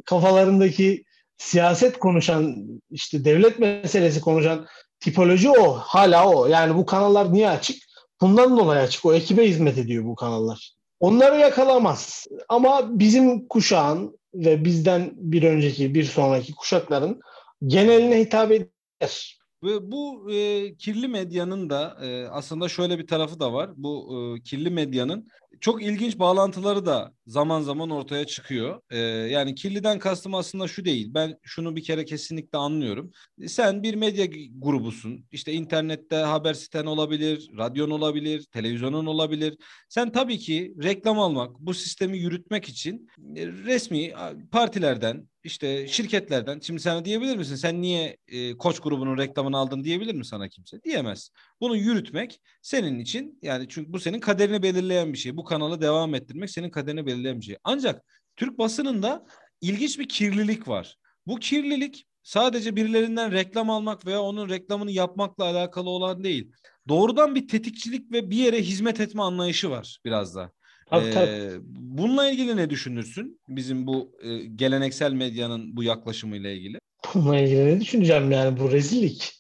kafalarındaki 0.06 1.04
siyaset 1.38 2.00
konuşan 2.00 2.56
işte 2.92 3.26
devlet 3.26 3.60
meselesi 3.60 4.22
konuşan 4.22 4.66
tipoloji 5.00 5.50
o. 5.50 5.74
Hala 5.74 6.30
o. 6.30 6.48
Yani 6.48 6.76
bu 6.76 6.86
kanallar 6.86 7.34
niye 7.34 7.50
açık? 7.50 7.84
Bundan 8.22 8.58
dolayı 8.58 8.82
açık. 8.82 9.06
O 9.06 9.14
ekibe 9.14 9.48
hizmet 9.48 9.78
ediyor 9.78 10.06
bu 10.06 10.16
kanallar. 10.16 10.74
Onları 11.04 11.40
yakalamaz. 11.40 12.28
Ama 12.50 13.00
bizim 13.00 13.48
kuşağın 13.48 14.20
ve 14.34 14.66
bizden 14.66 15.12
bir 15.16 15.44
önceki, 15.44 15.96
bir 15.96 16.04
sonraki 16.04 16.56
kuşakların 16.56 17.20
geneline 17.68 18.20
hitap 18.20 18.52
eder. 18.52 19.40
Ve 19.64 19.92
bu 19.92 20.32
e, 20.32 20.76
kirli 20.76 21.08
medyanın 21.08 21.70
da 21.70 21.98
e, 22.02 22.28
aslında 22.28 22.70
şöyle 22.70 23.00
bir 23.00 23.08
tarafı 23.08 23.40
da 23.40 23.54
var. 23.54 23.70
Bu 23.76 24.16
e, 24.16 24.44
kirli 24.44 24.70
medyanın 24.70 25.28
çok 25.62 25.84
ilginç 25.84 26.20
bağlantıları 26.20 26.86
da 26.86 27.14
zaman 27.28 27.62
zaman 27.62 27.90
ortaya 27.90 28.26
çıkıyor. 28.26 28.82
E, 28.90 28.98
yani 28.98 29.56
kirliden 29.56 30.00
kastım 30.00 30.36
aslında 30.36 30.68
şu 30.68 30.86
değil. 30.86 31.14
Ben 31.14 31.38
şunu 31.44 31.76
bir 31.76 31.84
kere 31.84 32.06
kesinlikle 32.06 32.58
anlıyorum. 32.58 33.12
Sen 33.48 33.84
bir 33.84 33.96
medya 33.96 34.26
grubusun. 34.58 35.26
İşte 35.32 35.54
internette 35.54 36.16
haber 36.16 36.54
siten 36.54 36.86
olabilir, 36.86 37.50
radyon 37.58 37.90
olabilir, 37.90 38.44
televizyonun 38.52 39.06
olabilir. 39.06 39.58
Sen 39.90 40.12
tabii 40.12 40.38
ki 40.38 40.74
reklam 40.84 41.20
almak, 41.20 41.60
bu 41.60 41.74
sistemi 41.74 42.18
yürütmek 42.18 42.70
için 42.70 43.08
e, 43.36 43.48
resmi 43.48 44.14
partilerden, 44.52 45.28
işte 45.44 45.88
şirketlerden 45.88 46.60
şimdi 46.60 46.80
sana 46.80 47.06
diyebilir 47.06 47.38
misin 47.38 47.56
sen 47.56 47.82
niye 47.82 48.18
e, 48.28 48.58
koç 48.58 48.80
grubunun 48.80 49.18
reklamını 49.18 49.58
aldın 49.58 49.84
diyebilir 49.84 50.16
mi 50.16 50.26
sana 50.26 50.50
kimse? 50.50 50.84
Diyemez. 50.84 51.30
Bunu 51.62 51.78
yürütmek 51.78 52.42
senin 52.62 53.00
için 53.00 53.40
yani 53.42 53.66
çünkü 53.70 53.94
bu 53.94 54.00
senin 54.00 54.20
kaderini 54.20 54.64
belirleyen 54.64 55.14
bir 55.14 55.18
şey. 55.18 55.38
Bu 55.38 55.44
kanalı 55.44 55.82
devam 55.82 56.16
ettirmek 56.16 56.50
senin 56.50 56.70
kaderini 56.70 57.06
belirleyen 57.06 57.13
bir 57.18 57.42
şey. 57.42 57.58
Ancak 57.64 58.04
Türk 58.36 58.58
basınında 58.58 59.26
ilginç 59.62 60.00
bir 60.00 60.10
kirlilik 60.10 60.68
var. 60.68 60.98
Bu 61.28 61.36
kirlilik 61.36 62.08
sadece 62.24 62.76
birilerinden 62.76 63.32
reklam 63.32 63.70
almak 63.70 64.06
veya 64.06 64.22
onun 64.22 64.50
reklamını 64.50 64.92
yapmakla 64.92 65.44
alakalı 65.44 65.90
olan 65.90 66.24
değil. 66.24 66.52
Doğrudan 66.88 67.36
bir 67.36 67.48
tetikçilik 67.48 68.12
ve 68.12 68.30
bir 68.30 68.38
yere 68.38 68.62
hizmet 68.62 69.00
etme 69.00 69.22
anlayışı 69.22 69.70
var 69.70 70.00
biraz 70.06 70.36
da. 70.36 70.52
Tabii, 70.90 71.12
tabii. 71.12 71.30
Ee, 71.30 71.52
bununla 71.66 72.30
ilgili 72.30 72.58
ne 72.58 72.70
düşünürsün? 72.70 73.42
Bizim 73.48 73.88
bu 73.88 74.12
e, 74.24 74.38
geleneksel 74.38 75.14
medyanın 75.14 75.76
bu 75.76 75.84
yaklaşımıyla 75.84 76.50
ilgili. 76.50 76.78
Bununla 77.14 77.40
ilgili 77.40 77.66
ne 77.66 77.82
düşüneceğim 77.82 78.32
yani 78.32 78.60
bu 78.60 78.72
rezillik. 78.72 79.40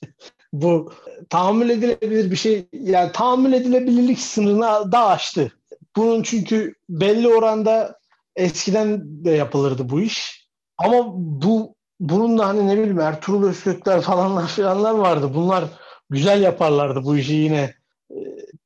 bu 0.53 0.93
tahammül 1.29 1.69
edilebilir 1.69 2.31
bir 2.31 2.35
şey 2.35 2.65
yani 2.73 3.11
tahammül 3.11 3.53
edilebilirlik 3.53 4.19
sınırını 4.19 4.91
da 4.91 5.07
aştı. 5.07 5.51
Bunun 5.95 6.23
çünkü 6.23 6.73
belli 6.89 7.27
oranda 7.27 7.99
eskiden 8.35 9.01
de 9.25 9.31
yapılırdı 9.31 9.89
bu 9.89 10.01
iş. 10.01 10.47
Ama 10.77 11.03
bu 11.15 11.75
bunun 11.99 12.37
da 12.37 12.47
hani 12.47 12.67
ne 12.67 12.77
bileyim 12.77 12.99
Ertuğrul 12.99 13.49
Özkökler 13.49 14.01
falanlar 14.01 14.47
falanlar 14.47 14.91
vardı. 14.91 15.31
Bunlar 15.35 15.65
güzel 16.09 16.41
yaparlardı 16.41 17.03
bu 17.03 17.17
işi 17.17 17.33
yine. 17.33 17.75
Ee, 18.11 18.15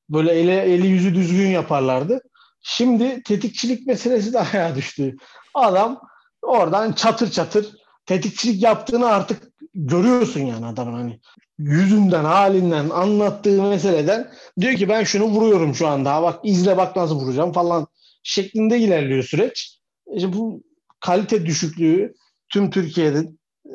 böyle 0.10 0.32
eli, 0.32 0.52
eli 0.52 0.88
yüzü 0.88 1.16
düzgün 1.16 1.48
yaparlardı. 1.48 2.22
Şimdi 2.62 3.24
tetikçilik 3.24 3.88
meselesi 3.88 4.34
de 4.34 4.40
ayağa 4.54 4.76
düştü. 4.76 5.16
Adam 5.54 6.02
oradan 6.42 6.92
çatır 6.92 7.32
çatır 7.32 7.76
tetikçilik 8.06 8.64
yaptığını 8.64 9.08
artık 9.08 9.47
görüyorsun 9.78 10.40
yani 10.40 10.66
adamın 10.66 10.94
hani 10.94 11.20
yüzünden, 11.58 12.24
halinden, 12.24 12.90
anlattığı 12.90 13.64
meseleden 13.64 14.32
diyor 14.60 14.74
ki 14.74 14.90
ben 14.90 15.04
şunu 15.04 15.24
vuruyorum 15.24 15.76
şu 15.76 15.88
anda. 15.88 16.24
Bak 16.24 16.40
izle 16.44 16.78
bak 16.78 16.96
nasıl 16.96 17.16
vuracağım 17.16 17.52
falan 17.52 17.88
şeklinde 18.24 18.80
ilerliyor 18.80 19.24
süreç. 19.24 19.80
İşte 20.16 20.34
bu 20.34 20.64
kalite 21.00 21.46
düşüklüğü 21.46 22.14
tüm 22.50 22.70
Türkiye'de 22.70 23.20
e, 23.66 23.74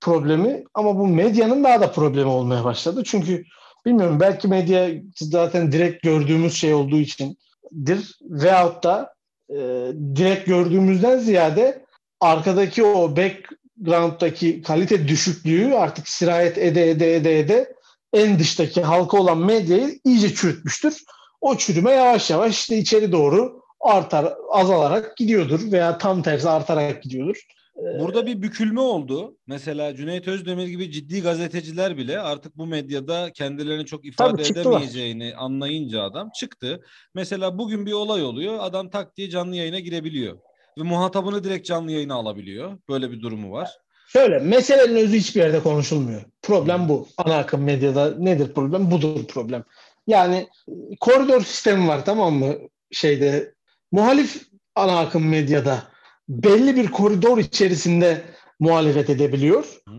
problemi 0.00 0.64
ama 0.74 0.98
bu 0.98 1.06
medyanın 1.06 1.64
daha 1.64 1.80
da 1.80 1.92
problemi 1.92 2.28
olmaya 2.28 2.64
başladı. 2.64 3.02
Çünkü 3.04 3.44
bilmiyorum 3.86 4.20
belki 4.20 4.48
medya 4.48 4.90
zaten 5.16 5.72
direkt 5.72 6.02
gördüğümüz 6.02 6.54
şey 6.54 6.74
olduğu 6.74 6.98
için 6.98 7.38
dir 7.86 8.18
veyahut 8.22 8.84
da 8.84 9.14
e, 9.50 9.56
direkt 10.16 10.46
gördüğümüzden 10.46 11.18
ziyade 11.18 11.84
arkadaki 12.20 12.84
o 12.84 13.16
background'daki 13.76 14.62
kalite 14.62 15.08
düşüklüğü 15.08 15.74
artık 15.74 16.08
sirayet 16.08 16.58
ede 16.58 16.90
ede 16.90 17.16
ede 17.16 17.38
ede 17.38 17.74
en 18.12 18.38
dıştaki 18.38 18.82
halka 18.82 19.16
olan 19.16 19.38
medyayı 19.38 20.00
iyice 20.04 20.34
çürütmüştür. 20.34 21.02
O 21.40 21.56
çürüme 21.56 21.90
yavaş 21.90 22.30
yavaş 22.30 22.58
işte 22.58 22.78
içeri 22.78 23.12
doğru 23.12 23.60
artar, 23.80 24.32
azalarak 24.50 25.16
gidiyordur 25.16 25.72
veya 25.72 25.98
tam 25.98 26.22
tersi 26.22 26.48
artarak 26.48 27.02
gidiyordur. 27.02 27.46
Burada 28.00 28.26
bir 28.26 28.42
bükülme 28.42 28.80
oldu. 28.80 29.36
Mesela 29.46 29.96
Cüneyt 29.96 30.28
Özdemir 30.28 30.66
gibi 30.66 30.90
ciddi 30.90 31.22
gazeteciler 31.22 31.96
bile 31.96 32.18
artık 32.18 32.56
bu 32.56 32.66
medyada 32.66 33.32
kendilerini 33.32 33.86
çok 33.86 34.04
ifade 34.04 34.42
Tabii, 34.42 34.60
edemeyeceğini 34.60 35.34
anlayınca 35.36 36.02
adam 36.02 36.30
çıktı. 36.30 36.80
Mesela 37.14 37.58
bugün 37.58 37.86
bir 37.86 37.92
olay 37.92 38.22
oluyor. 38.22 38.58
Adam 38.60 38.90
tak 38.90 39.16
diye 39.16 39.30
canlı 39.30 39.56
yayına 39.56 39.78
girebiliyor. 39.78 40.38
Ve 40.78 40.82
muhatabını 40.82 41.44
direkt 41.44 41.66
canlı 41.66 41.92
yayına 41.92 42.14
alabiliyor. 42.14 42.78
Böyle 42.88 43.10
bir 43.10 43.20
durumu 43.20 43.52
var. 43.52 43.70
Şöyle 44.08 44.38
meselenin 44.38 44.96
özü 44.96 45.16
hiçbir 45.16 45.40
yerde 45.40 45.62
konuşulmuyor. 45.62 46.22
Problem 46.42 46.88
bu. 46.88 47.08
Ana 47.16 47.38
akım 47.38 47.62
medyada 47.62 48.14
nedir 48.18 48.54
problem? 48.54 48.90
Budur 48.90 49.24
problem. 49.24 49.64
Yani 50.06 50.48
koridor 51.00 51.40
sistemi 51.40 51.88
var 51.88 52.04
tamam 52.04 52.34
mı? 52.34 52.54
Şeyde 52.90 53.54
muhalif 53.92 54.42
ana 54.74 54.98
akım 54.98 55.28
medyada 55.28 55.82
belli 56.28 56.76
bir 56.76 56.90
koridor 56.90 57.38
içerisinde 57.38 58.22
muhalefet 58.60 59.10
edebiliyor. 59.10 59.80
Hı. 59.88 59.94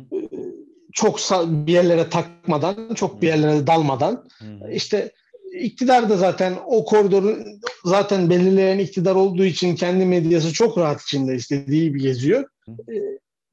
Çok 0.93 1.19
bir 1.41 1.73
yerlere 1.73 2.09
takmadan, 2.09 2.93
çok 2.95 3.21
bir 3.21 3.27
yerlere 3.27 3.67
dalmadan. 3.67 4.29
Hı. 4.39 4.71
İşte 4.71 5.11
iktidar 5.59 6.09
da 6.09 6.17
zaten 6.17 6.53
o 6.65 6.85
koridoru 6.85 7.37
zaten 7.85 8.29
belirleyen 8.29 8.79
iktidar 8.79 9.15
olduğu 9.15 9.45
için 9.45 9.75
kendi 9.75 10.05
medyası 10.05 10.53
çok 10.53 10.77
rahat 10.77 11.01
içinde 11.01 11.35
istediği 11.35 11.83
gibi 11.83 12.01
geziyor. 12.01 12.45
Hı. 12.65 12.73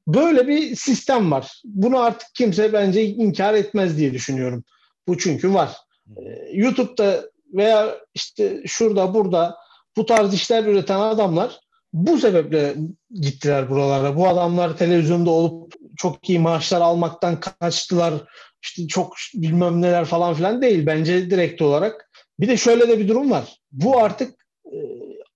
Böyle 0.07 0.47
bir 0.47 0.75
sistem 0.75 1.31
var. 1.31 1.61
Bunu 1.65 1.99
artık 1.99 2.27
kimse 2.35 2.73
bence 2.73 3.05
inkar 3.05 3.53
etmez 3.53 3.97
diye 3.97 4.13
düşünüyorum. 4.13 4.63
Bu 5.07 5.17
çünkü 5.17 5.53
var. 5.53 5.77
YouTube'da 6.53 7.29
veya 7.53 7.95
işte 8.13 8.63
şurada 8.65 9.13
burada 9.13 9.55
bu 9.97 10.05
tarz 10.05 10.33
işler 10.33 10.63
üreten 10.63 10.99
adamlar 10.99 11.59
bu 11.93 12.17
sebeple 12.17 12.75
gittiler 13.11 13.69
buralara. 13.69 14.15
Bu 14.15 14.27
adamlar 14.27 14.77
televizyonda 14.77 15.29
olup 15.29 15.73
çok 15.97 16.29
iyi 16.29 16.39
maaşlar 16.39 16.81
almaktan 16.81 17.39
kaçtılar. 17.39 18.13
İşte 18.63 18.87
çok 18.87 19.15
bilmem 19.33 19.81
neler 19.81 20.05
falan 20.05 20.33
filan 20.33 20.61
değil. 20.61 20.85
Bence 20.85 21.29
direkt 21.29 21.61
olarak. 21.61 22.09
Bir 22.39 22.47
de 22.47 22.57
şöyle 22.57 22.87
de 22.87 22.99
bir 22.99 23.07
durum 23.07 23.31
var. 23.31 23.57
Bu 23.71 23.97
artık 23.97 24.33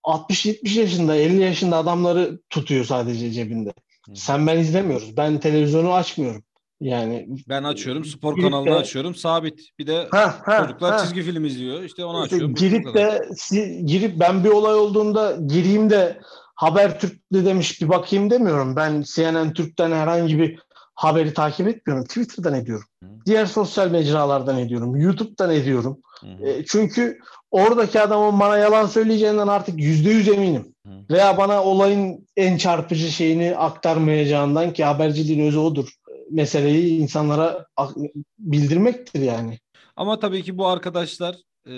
60-70 0.04 0.78
e, 0.78 0.82
yaşında, 0.82 1.16
50 1.16 1.42
yaşında 1.42 1.78
adamları 1.78 2.40
tutuyor 2.50 2.86
sadece 2.86 3.32
cebinde. 3.32 3.74
Sen 4.14 4.48
ben 4.48 4.58
izlemiyoruz. 4.60 5.18
Ben 5.18 5.40
televizyonu 5.40 5.94
açmıyorum. 5.94 6.44
Yani 6.82 7.28
ben 7.50 7.64
açıyorum 7.64 8.06
spor 8.06 8.36
girip 8.36 8.50
kanalını 8.50 8.70
de- 8.70 8.76
açıyorum 8.76 9.16
sabit. 9.16 9.70
Bir 9.80 9.88
de 9.88 10.08
ha, 10.12 10.36
ha, 10.46 10.58
çocuklar 10.58 10.94
ha. 10.94 11.04
çizgi 11.04 11.22
film 11.22 11.46
izliyor. 11.46 11.84
İşte 11.84 12.06
onu 12.06 12.22
açıyorum. 12.22 12.56
girip 12.56 12.94
de 12.94 13.30
si- 13.36 13.86
girip 13.86 14.20
ben 14.20 14.44
bir 14.44 14.50
olay 14.50 14.76
olduğunda 14.76 15.38
gireyim 15.48 15.90
de 15.90 16.20
Habertürk'te 16.56 17.46
demiş 17.46 17.82
bir 17.82 17.90
bakayım 17.90 18.30
demiyorum. 18.30 18.76
Ben 18.76 19.04
CNN 19.08 19.54
Türk'ten 19.54 19.92
herhangi 19.92 20.40
bir 20.40 20.60
haberi 20.96 21.34
takip 21.34 21.68
etmiyorum. 21.68 22.06
Twitter'dan 22.06 22.54
ediyorum. 22.54 22.86
Hı. 23.04 23.10
Diğer 23.28 23.46
sosyal 23.46 23.92
mecralardan 23.92 24.60
ediyorum. 24.60 24.96
YouTube'dan 24.96 25.52
ediyorum. 25.52 26.02
E, 26.24 26.66
çünkü 26.66 27.20
oradaki 27.52 28.02
adamın 28.02 28.40
bana 28.40 28.58
yalan 28.58 28.86
söyleyeceğinden 28.86 29.48
artık 29.48 29.80
yüzde 29.80 30.10
yüz 30.10 30.28
eminim. 30.28 30.76
Hı. 30.86 30.92
Veya 31.10 31.38
bana 31.38 31.64
olayın 31.64 32.28
en 32.38 32.58
çarpıcı 32.58 33.12
şeyini 33.12 33.56
aktarmayacağından 33.56 34.74
ki 34.74 34.84
haberciliğin 34.84 35.48
özü 35.48 35.58
odur. 35.58 35.94
Meseleyi 36.32 37.00
insanlara 37.00 37.66
bildirmektir 38.40 39.22
yani. 39.22 39.60
Ama 39.96 40.20
tabii 40.20 40.44
ki 40.44 40.58
bu 40.58 40.68
arkadaşlar 40.68 41.36
e, 41.70 41.76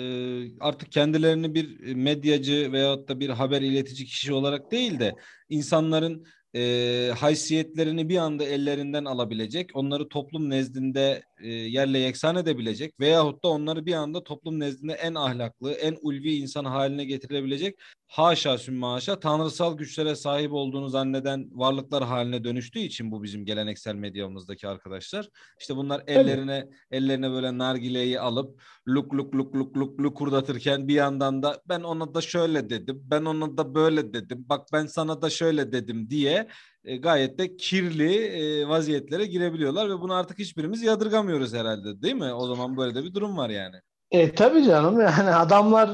artık 0.60 0.92
kendilerini 0.92 1.54
bir 1.54 1.94
medyacı 1.94 2.72
veyahut 2.72 3.08
da 3.08 3.20
bir 3.20 3.28
haber 3.28 3.62
iletici 3.62 4.06
kişi 4.06 4.32
olarak 4.32 4.70
değil 4.70 5.00
de 5.00 5.14
insanların 5.48 6.26
e, 6.54 7.12
haysiyetlerini 7.18 8.08
bir 8.08 8.16
anda 8.16 8.44
ellerinden 8.44 9.04
alabilecek, 9.04 9.70
onları 9.74 10.08
toplum 10.08 10.50
nezdinde 10.50 11.22
e, 11.42 11.48
yerle 11.48 11.98
yeksan 11.98 12.36
edebilecek 12.36 13.00
veyahut 13.00 13.44
da 13.44 13.48
onları 13.48 13.86
bir 13.86 13.94
anda 13.94 14.24
toplum 14.24 14.60
nezdinde 14.60 14.92
en 14.92 15.14
ahlaklı, 15.14 15.72
en 15.72 15.96
ulvi 16.02 16.34
insan 16.34 16.64
haline 16.64 17.04
getirebilecek 17.04 17.78
haşa 18.06 18.58
sümme 18.58 18.86
haşa 18.86 19.20
tanrısal 19.20 19.76
güçlere 19.76 20.16
sahip 20.16 20.52
olduğunu 20.52 20.88
zanneden 20.88 21.48
varlıklar 21.52 22.04
haline 22.04 22.44
dönüştüğü 22.44 22.78
için 22.78 23.12
bu 23.12 23.22
bizim 23.22 23.44
geleneksel 23.44 23.94
medyamızdaki 23.94 24.68
arkadaşlar. 24.68 25.28
İşte 25.60 25.76
bunlar 25.76 26.02
ellerine 26.06 26.68
ellerine 26.90 27.30
böyle 27.30 27.58
nargileyi 27.58 28.20
alıp 28.20 28.62
luk 28.88 29.14
luk 29.14 29.34
luk 29.34 29.54
luk 29.54 29.76
luk 29.76 30.00
luk 30.00 30.16
kurdatırken 30.16 30.88
bir 30.88 30.94
yandan 30.94 31.42
da 31.42 31.62
ben 31.68 31.80
ona 31.80 32.14
da 32.14 32.20
şöyle 32.20 32.70
dedim, 32.70 33.00
ben 33.04 33.24
ona 33.24 33.56
da 33.56 33.74
böyle 33.74 34.12
dedim, 34.12 34.44
bak 34.48 34.66
ben 34.72 34.86
sana 34.86 35.22
da 35.22 35.30
şöyle 35.30 35.72
dedim 35.72 36.10
diye 36.10 36.48
e, 36.84 36.96
gayet 36.96 37.38
de 37.38 37.56
kirli 37.56 38.14
e, 38.14 38.68
vaziyetlere 38.68 39.26
girebiliyorlar 39.26 39.90
ve 39.90 40.00
bunu 40.00 40.14
artık 40.14 40.38
hiçbirimiz 40.38 40.82
yadırgamıyoruz 40.82 41.54
herhalde 41.54 42.02
değil 42.02 42.14
mi? 42.14 42.32
O 42.32 42.46
zaman 42.46 42.76
böyle 42.76 42.94
de 42.94 43.04
bir 43.04 43.14
durum 43.14 43.36
var 43.36 43.50
yani. 43.50 43.76
E 44.10 44.34
tabii 44.34 44.64
canım 44.64 45.00
yani 45.00 45.30
adamlar 45.34 45.90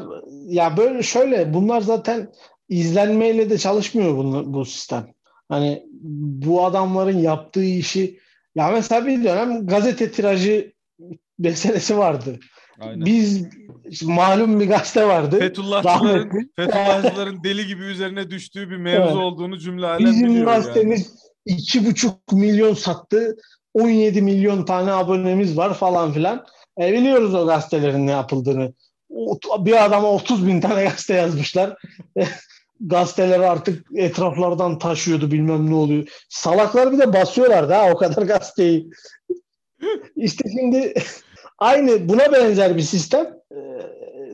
ya 0.47 0.77
böyle 0.77 1.03
şöyle 1.03 1.55
bunlar 1.55 1.81
zaten 1.81 2.33
izlenmeyle 2.69 3.51
de 3.51 3.59
çalışmıyor 3.59 4.17
bu, 4.17 4.55
bu 4.55 4.65
sistem. 4.65 5.07
Hani 5.49 5.83
bu 6.43 6.65
adamların 6.65 7.19
yaptığı 7.19 7.65
işi 7.65 8.21
ya 8.55 8.71
mesela 8.71 9.07
bir 9.07 9.25
dönem 9.25 9.67
gazete 9.67 10.13
tirajı 10.13 10.73
meselesi 11.39 11.99
vardı. 11.99 12.39
Aynen. 12.81 13.07
Biz 13.07 13.43
malum 14.03 14.61
bir 14.61 14.69
gazete 14.69 15.07
vardı. 15.09 15.39
Fethullahçıların. 15.39 16.51
Fethullahçıların 16.57 17.45
deli 17.45 17.67
gibi 17.67 17.83
üzerine 17.85 18.31
düştüğü 18.31 18.71
bir 18.71 18.77
mevzu 18.77 19.03
Evet. 19.03 19.17
olduğunu 19.17 19.59
cümle 19.59 19.87
alem 19.87 20.07
Bizim 20.07 20.31
yani. 20.37 20.45
gazetemiz 20.45 21.13
iki 21.47 21.87
buçuk 21.87 22.33
milyon 22.33 22.75
sattı. 22.75 23.37
17 23.75 24.23
milyon 24.23 24.65
tane 24.65 24.93
abonemiz 24.93 25.57
var 25.57 25.75
falan 25.75 26.13
filan. 26.13 26.45
E, 26.81 26.93
biliyoruz 26.93 27.35
o 27.35 27.47
gazetelerin 27.47 28.07
ne 28.07 28.11
yapıldığını. 28.11 28.73
O- 29.11 29.39
Bir 29.67 29.85
adama 29.85 30.09
30 30.13 30.47
bin 30.47 30.61
tane 30.61 30.85
gazete 30.85 31.15
yazmışlar. 31.15 31.77
Gazeteler 32.81 33.41
artık 33.41 33.87
etraflardan 33.97 34.79
taşıyordu 34.79 35.31
bilmem 35.33 35.71
ne 35.71 35.75
oluyor. 35.75 36.07
Salaklar 36.29 36.93
bir 36.93 36.99
de 36.99 37.13
basıyorlar 37.13 37.69
da 37.69 37.91
o 37.95 37.97
kadar 37.97 38.23
gazeteyi. 38.23 38.91
İşte 40.17 40.45
şimdi 40.59 40.95
aynı 41.59 42.09
buna 42.09 42.33
benzer 42.33 42.77
bir 42.77 42.83
sistem 42.83 43.27
e, 43.51 43.59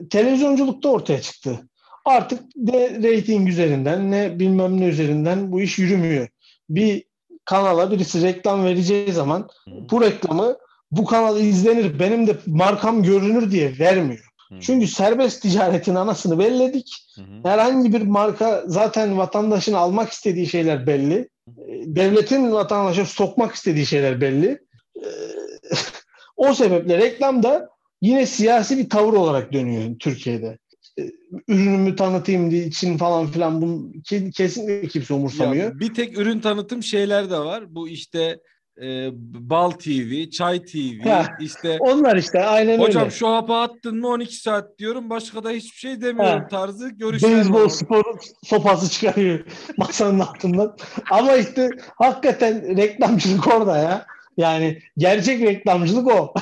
televizyonculukta 0.09 0.89
ortaya 0.89 1.21
çıktı. 1.21 1.59
Artık 2.05 2.43
ne 2.55 2.89
reyting 2.89 3.49
üzerinden 3.49 4.11
ne 4.11 4.39
bilmem 4.39 4.81
ne 4.81 4.85
üzerinden 4.85 5.51
bu 5.51 5.61
iş 5.61 5.79
yürümüyor. 5.79 6.27
Bir 6.69 7.03
kanala 7.45 7.91
birisi 7.91 8.23
reklam 8.23 8.65
vereceği 8.65 9.11
zaman 9.11 9.49
bu 9.91 10.01
reklamı 10.01 10.57
bu 10.91 11.05
kanal 11.05 11.39
izlenir 11.39 11.99
benim 11.99 12.27
de 12.27 12.35
markam 12.45 13.03
görünür 13.03 13.51
diye 13.51 13.79
vermiyor. 13.79 14.25
Hı. 14.49 14.59
Çünkü 14.61 14.87
serbest 14.87 15.41
ticaretin 15.41 15.95
anasını 15.95 16.39
belledik. 16.39 17.05
Hı 17.15 17.21
hı. 17.21 17.49
Herhangi 17.49 17.93
bir 17.93 18.01
marka 18.01 18.63
zaten 18.67 19.17
vatandaşın 19.17 19.73
almak 19.73 20.11
istediği 20.11 20.47
şeyler 20.47 20.87
belli. 20.87 21.29
Devletin 21.85 22.51
vatandaşa 22.51 23.05
sokmak 23.05 23.55
istediği 23.55 23.85
şeyler 23.85 24.21
belli. 24.21 24.59
O 26.35 26.53
sebeple 26.53 26.97
reklam 26.97 27.43
da 27.43 27.69
yine 28.01 28.25
siyasi 28.25 28.77
bir 28.77 28.89
tavır 28.89 29.13
olarak 29.13 29.53
dönüyor 29.53 29.99
Türkiye'de. 29.99 30.57
Ürünümü 31.47 31.95
tanıtayım 31.95 32.51
diye 32.51 32.65
için 32.65 32.97
falan 32.97 33.27
filan 33.27 33.61
bunu 33.61 33.91
ke- 34.09 34.31
kesinlikle 34.31 34.87
kimse 34.87 35.13
umursamıyor. 35.13 35.65
Ya 35.65 35.79
bir 35.79 35.93
tek 35.93 36.17
ürün 36.17 36.39
tanıtım 36.39 36.83
şeyler 36.83 37.29
de 37.29 37.37
var. 37.39 37.75
Bu 37.75 37.87
işte 37.89 38.39
e, 38.81 39.09
Bal 39.49 39.71
TV, 39.71 40.29
Çay 40.29 40.65
TV, 40.65 41.07
Ha, 41.07 41.27
işte 41.39 41.77
Onlar 41.79 42.15
işte 42.15 42.43
aynen 42.45 42.79
hocam 42.79 43.03
öyle. 43.03 43.11
şu 43.15 43.27
hapı 43.27 43.53
attın 43.53 43.99
mı 43.99 44.07
12 44.07 44.35
saat 44.35 44.77
diyorum 44.79 45.09
başka 45.09 45.43
da 45.43 45.49
hiçbir 45.49 45.77
şey 45.77 46.01
demiyorum 46.01 46.41
Ha. 46.41 46.47
tarzı 46.47 46.89
görüşler. 46.89 47.31
Beyzbol 47.31 47.67
sporu 47.69 48.17
sopası 48.43 48.89
çıkarıyor 48.91 49.39
masanın 49.77 50.19
altından. 50.19 50.77
Ama 51.11 51.33
işte 51.35 51.69
hakikaten 51.95 52.77
reklamcılık 52.77 53.47
orada 53.47 53.77
ya. 53.77 54.05
Yani 54.37 54.79
gerçek 54.97 55.41
reklamcılık 55.41 56.07
o. 56.07 56.33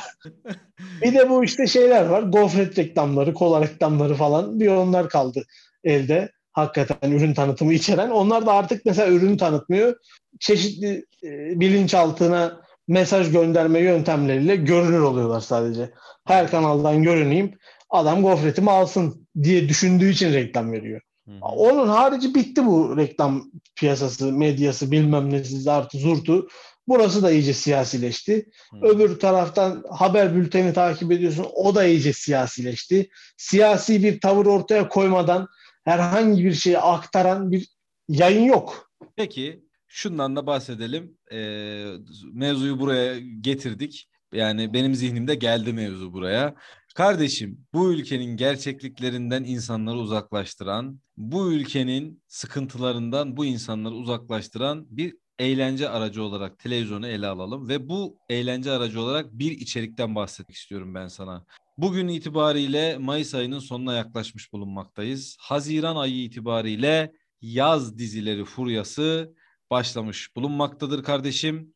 bir 1.02 1.14
de 1.14 1.30
bu 1.30 1.44
işte 1.44 1.68
şeyler 1.68 2.06
var. 2.06 2.24
Gofret 2.24 2.78
reklamları, 2.78 3.34
kola 3.34 3.62
reklamları 3.62 4.16
falan. 4.16 4.60
Bir 4.60 4.68
onlar 4.68 5.10
kaldı 5.10 5.44
elde. 5.84 6.32
Hakikaten 6.52 7.12
ürün 7.12 7.34
tanıtımı 7.34 7.74
içeren. 7.74 8.10
Onlar 8.10 8.46
da 8.46 8.54
artık 8.54 8.86
mesela 8.86 9.08
ürün 9.08 9.38
tanıtmıyor. 9.38 9.96
Çeşitli 10.40 11.06
e, 11.24 11.60
bilinçaltına 11.60 12.62
mesaj 12.88 13.32
gönderme 13.32 13.80
yöntemleriyle 13.80 14.56
görünür 14.56 15.00
oluyorlar 15.00 15.40
sadece. 15.40 15.92
Her 16.28 16.52
kanaldan 16.52 17.04
görüneyim. 17.04 17.54
Adam 17.90 18.22
gofretimi 18.22 18.72
alsın 18.72 19.28
diye 19.44 19.70
düşündüğü 19.70 20.10
için 20.10 20.34
reklam 20.34 20.72
veriyor. 20.72 21.02
Hı. 21.28 21.32
Onun 21.42 21.88
harici 21.88 22.36
bitti 22.36 22.66
bu 22.66 22.98
reklam 22.98 23.52
piyasası, 23.76 24.32
medyası 24.32 24.92
bilmem 24.92 25.30
nesi 25.30 25.72
artı 25.72 25.98
zurtu. 25.98 26.48
Burası 26.88 27.24
da 27.24 27.32
iyice 27.32 27.54
siyasileşti. 27.54 28.50
Hı. 28.72 28.88
Öbür 28.88 29.20
taraftan 29.20 29.84
haber 29.92 30.36
bülteni 30.36 30.74
takip 30.74 31.12
ediyorsun. 31.12 31.48
O 31.54 31.76
da 31.76 31.86
iyice 31.86 32.14
siyasileşti. 32.14 33.10
Siyasi 33.38 34.04
bir 34.04 34.20
tavır 34.20 34.46
ortaya 34.46 34.88
koymadan 34.88 35.48
herhangi 35.86 36.46
bir 36.46 36.54
şeyi 36.54 36.78
aktaran 36.78 37.52
bir 37.52 37.68
yayın 38.10 38.44
yok. 38.44 38.92
Peki 39.16 39.64
şundan 39.88 40.36
da 40.36 40.48
bahsedelim. 40.48 41.18
Ee, 41.32 41.86
mevzuyu 42.34 42.80
buraya 42.80 43.20
getirdik. 43.20 44.08
Yani 44.34 44.74
benim 44.74 44.96
zihnimde 44.96 45.36
geldi 45.36 45.74
mevzu 45.74 46.14
buraya. 46.14 46.56
Kardeşim 46.96 47.66
bu 47.74 47.94
ülkenin 47.94 48.38
gerçekliklerinden 48.38 49.44
insanları 49.44 49.98
uzaklaştıran, 49.98 51.00
bu 51.18 51.54
ülkenin 51.54 52.24
sıkıntılarından 52.28 53.38
bu 53.38 53.46
insanları 53.46 53.94
uzaklaştıran 53.94 54.86
bir 54.90 55.16
eğlence 55.42 55.90
aracı 55.90 56.24
olarak 56.24 56.60
televizyonu 56.60 57.08
ele 57.08 57.28
alalım 57.28 57.68
ve 57.70 57.90
bu 57.90 58.18
eğlence 58.30 58.72
aracı 58.72 59.02
olarak 59.02 59.34
bir 59.34 59.52
içerikten 59.52 60.16
bahsetmek 60.16 60.58
istiyorum 60.58 60.96
ben 60.96 61.08
sana. 61.08 61.46
Bugün 61.78 62.08
itibariyle 62.08 62.98
Mayıs 62.98 63.36
ayının 63.36 63.60
sonuna 63.60 63.94
yaklaşmış 63.94 64.54
bulunmaktayız. 64.54 65.38
Haziran 65.40 65.96
ayı 65.96 66.24
itibariyle 66.24 67.12
yaz 67.42 67.98
dizileri 67.98 68.46
furyası 68.46 69.34
başlamış 69.72 70.36
bulunmaktadır 70.36 71.04
kardeşim. 71.04 71.74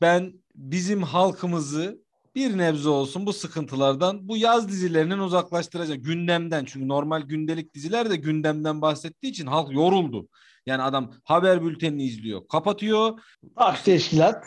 Ben 0.00 0.32
bizim 0.54 1.02
halkımızı 1.02 2.04
bir 2.34 2.58
nebze 2.58 2.88
olsun 2.88 3.26
bu 3.26 3.32
sıkıntılardan, 3.32 4.28
bu 4.28 4.36
yaz 4.36 4.68
dizilerinin 4.68 5.18
uzaklaştıracak 5.18 6.04
gündemden. 6.04 6.64
Çünkü 6.64 6.88
normal 6.88 7.22
gündelik 7.22 7.74
diziler 7.74 8.10
de 8.10 8.16
gündemden 8.16 8.82
bahsettiği 8.82 9.32
için 9.32 9.46
halk 9.46 9.72
yoruldu. 9.72 10.28
Yani 10.66 10.82
adam 10.82 11.12
haber 11.24 11.62
bültenini 11.64 12.04
izliyor, 12.04 12.48
kapatıyor, 12.48 13.18
Tak 13.56 13.84
teşkilat. 13.84 14.44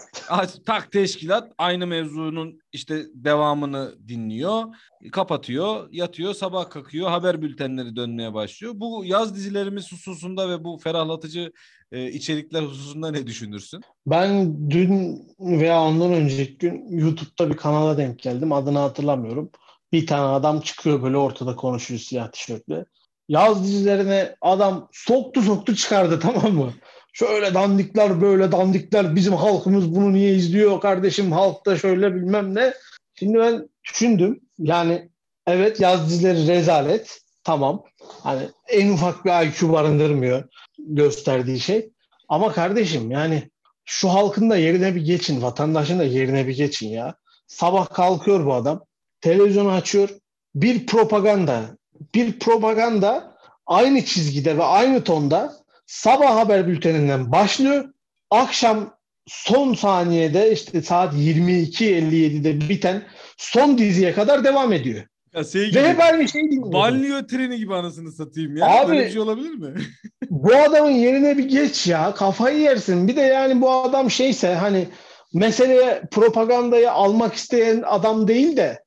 tak 0.66 0.92
teşkilat 0.92 1.52
aynı 1.58 1.88
mevzunun 1.88 2.60
işte 2.72 3.06
devamını 3.14 3.96
dinliyor, 4.08 4.64
kapatıyor, 5.12 5.88
yatıyor, 5.92 6.34
sabah 6.34 6.70
kalkıyor, 6.70 7.10
haber 7.10 7.42
bültenleri 7.42 7.96
dönmeye 7.96 8.34
başlıyor. 8.34 8.74
Bu 8.76 9.06
yaz 9.06 9.36
dizilerimiz 9.36 9.92
hususunda 9.92 10.50
ve 10.50 10.64
bu 10.64 10.78
ferahlatıcı 10.84 11.52
e, 11.92 12.12
içerikler 12.12 12.62
hususunda 12.64 13.12
ne 13.12 13.28
düşünürsün? 13.28 13.82
Ben 14.08 14.56
dün 14.70 15.22
veya 15.40 15.82
ondan 15.82 16.14
önceki 16.14 16.58
gün 16.58 16.98
YouTube'da 16.98 17.50
bir 17.50 17.58
kanala 17.58 17.98
denk 17.98 18.20
geldim. 18.20 18.52
Adını 18.52 18.80
hatırlamıyorum. 18.80 19.50
Bir 19.92 20.08
tane 20.08 20.22
adam 20.22 20.62
çıkıyor 20.62 21.04
böyle 21.04 21.18
ortada 21.18 21.56
konuşuyor 21.56 22.00
siyah 22.00 22.32
tişörtle. 22.32 22.86
Yaz 23.30 23.64
dizilerine 23.64 24.36
adam 24.42 24.90
soktu 24.92 25.42
soktu 25.42 25.76
çıkardı 25.76 26.20
tamam 26.22 26.54
mı? 26.54 26.74
Şöyle 27.14 27.54
dandikler 27.54 28.22
böyle 28.22 28.52
dandikler 28.52 29.16
bizim 29.16 29.34
halkımız 29.34 29.96
bunu 29.96 30.14
niye 30.14 30.36
izliyor 30.36 30.82
kardeşim 30.82 31.32
halk 31.32 31.66
da 31.66 31.78
şöyle 31.78 32.16
bilmem 32.16 32.56
ne. 32.56 32.74
Şimdi 33.16 33.40
ben 33.40 33.70
düşündüm 33.84 34.40
yani 34.60 35.10
evet 35.48 35.80
yaz 35.80 36.10
dizileri 36.10 36.48
rezalet 36.48 37.22
tamam. 37.44 37.84
Hani 38.24 38.42
en 38.70 38.90
ufak 38.90 39.26
bir 39.26 39.48
IQ 39.48 39.74
barındırmıyor 39.74 40.44
gösterdiği 40.80 41.60
şey. 41.60 41.90
Ama 42.30 42.52
kardeşim 42.52 43.12
yani 43.12 43.50
şu 43.86 44.10
halkın 44.10 44.50
da 44.50 44.58
yerine 44.58 44.96
bir 44.96 45.02
geçin, 45.02 45.42
vatandaşın 45.42 46.00
da 46.00 46.04
yerine 46.04 46.48
bir 46.48 46.56
geçin 46.56 46.90
ya. 46.90 47.16
Sabah 47.48 47.90
kalkıyor 47.90 48.46
bu 48.46 48.54
adam, 48.54 48.86
televizyonu 49.22 49.72
açıyor, 49.72 50.10
bir 50.56 50.86
propaganda, 50.86 51.78
bir 52.16 52.40
propaganda 52.40 53.38
aynı 53.68 54.06
çizgide 54.06 54.58
ve 54.58 54.64
aynı 54.64 55.04
tonda 55.04 55.56
sabah 55.86 56.36
haber 56.36 56.68
bülteninden 56.68 57.32
başlıyor. 57.32 57.94
Akşam 58.32 58.94
son 59.28 59.74
saniyede 59.74 60.52
işte 60.52 60.82
saat 60.82 61.14
22.57'de 61.14 62.70
biten 62.70 63.04
son 63.38 63.78
diziye 63.78 64.14
kadar 64.14 64.44
devam 64.44 64.74
ediyor. 64.74 65.04
Ya 65.34 65.44
şey 65.44 65.72
Ve 65.76 65.90
hep 65.90 66.02
aynı 66.02 66.28
şeyi 66.30 66.44
dinliyorum. 66.44 66.74
Banliyö 66.74 67.28
treni 67.28 67.58
gibi 67.58 67.76
anasını 67.76 68.12
satayım 68.12 68.58
ya. 68.58 68.66
Abi- 68.66 68.92
Böyle 68.92 69.06
bir 69.06 69.12
şey 69.12 69.22
olabilir 69.22 69.50
mi? 69.52 69.74
bu 70.30 70.56
adamın 70.56 70.92
yerine 70.92 71.38
bir 71.38 71.50
geç 71.50 71.88
ya. 71.88 72.14
Kafayı 72.14 72.58
yersin. 72.60 73.08
Bir 73.08 73.16
de 73.16 73.22
yani 73.22 73.62
bu 73.62 73.72
adam 73.72 74.12
şeyse 74.12 74.54
hani 74.56 74.88
meseleye 75.34 76.04
propagandayı 76.12 76.92
almak 76.92 77.34
isteyen 77.34 77.84
adam 77.86 78.28
değil 78.28 78.58
de 78.58 78.84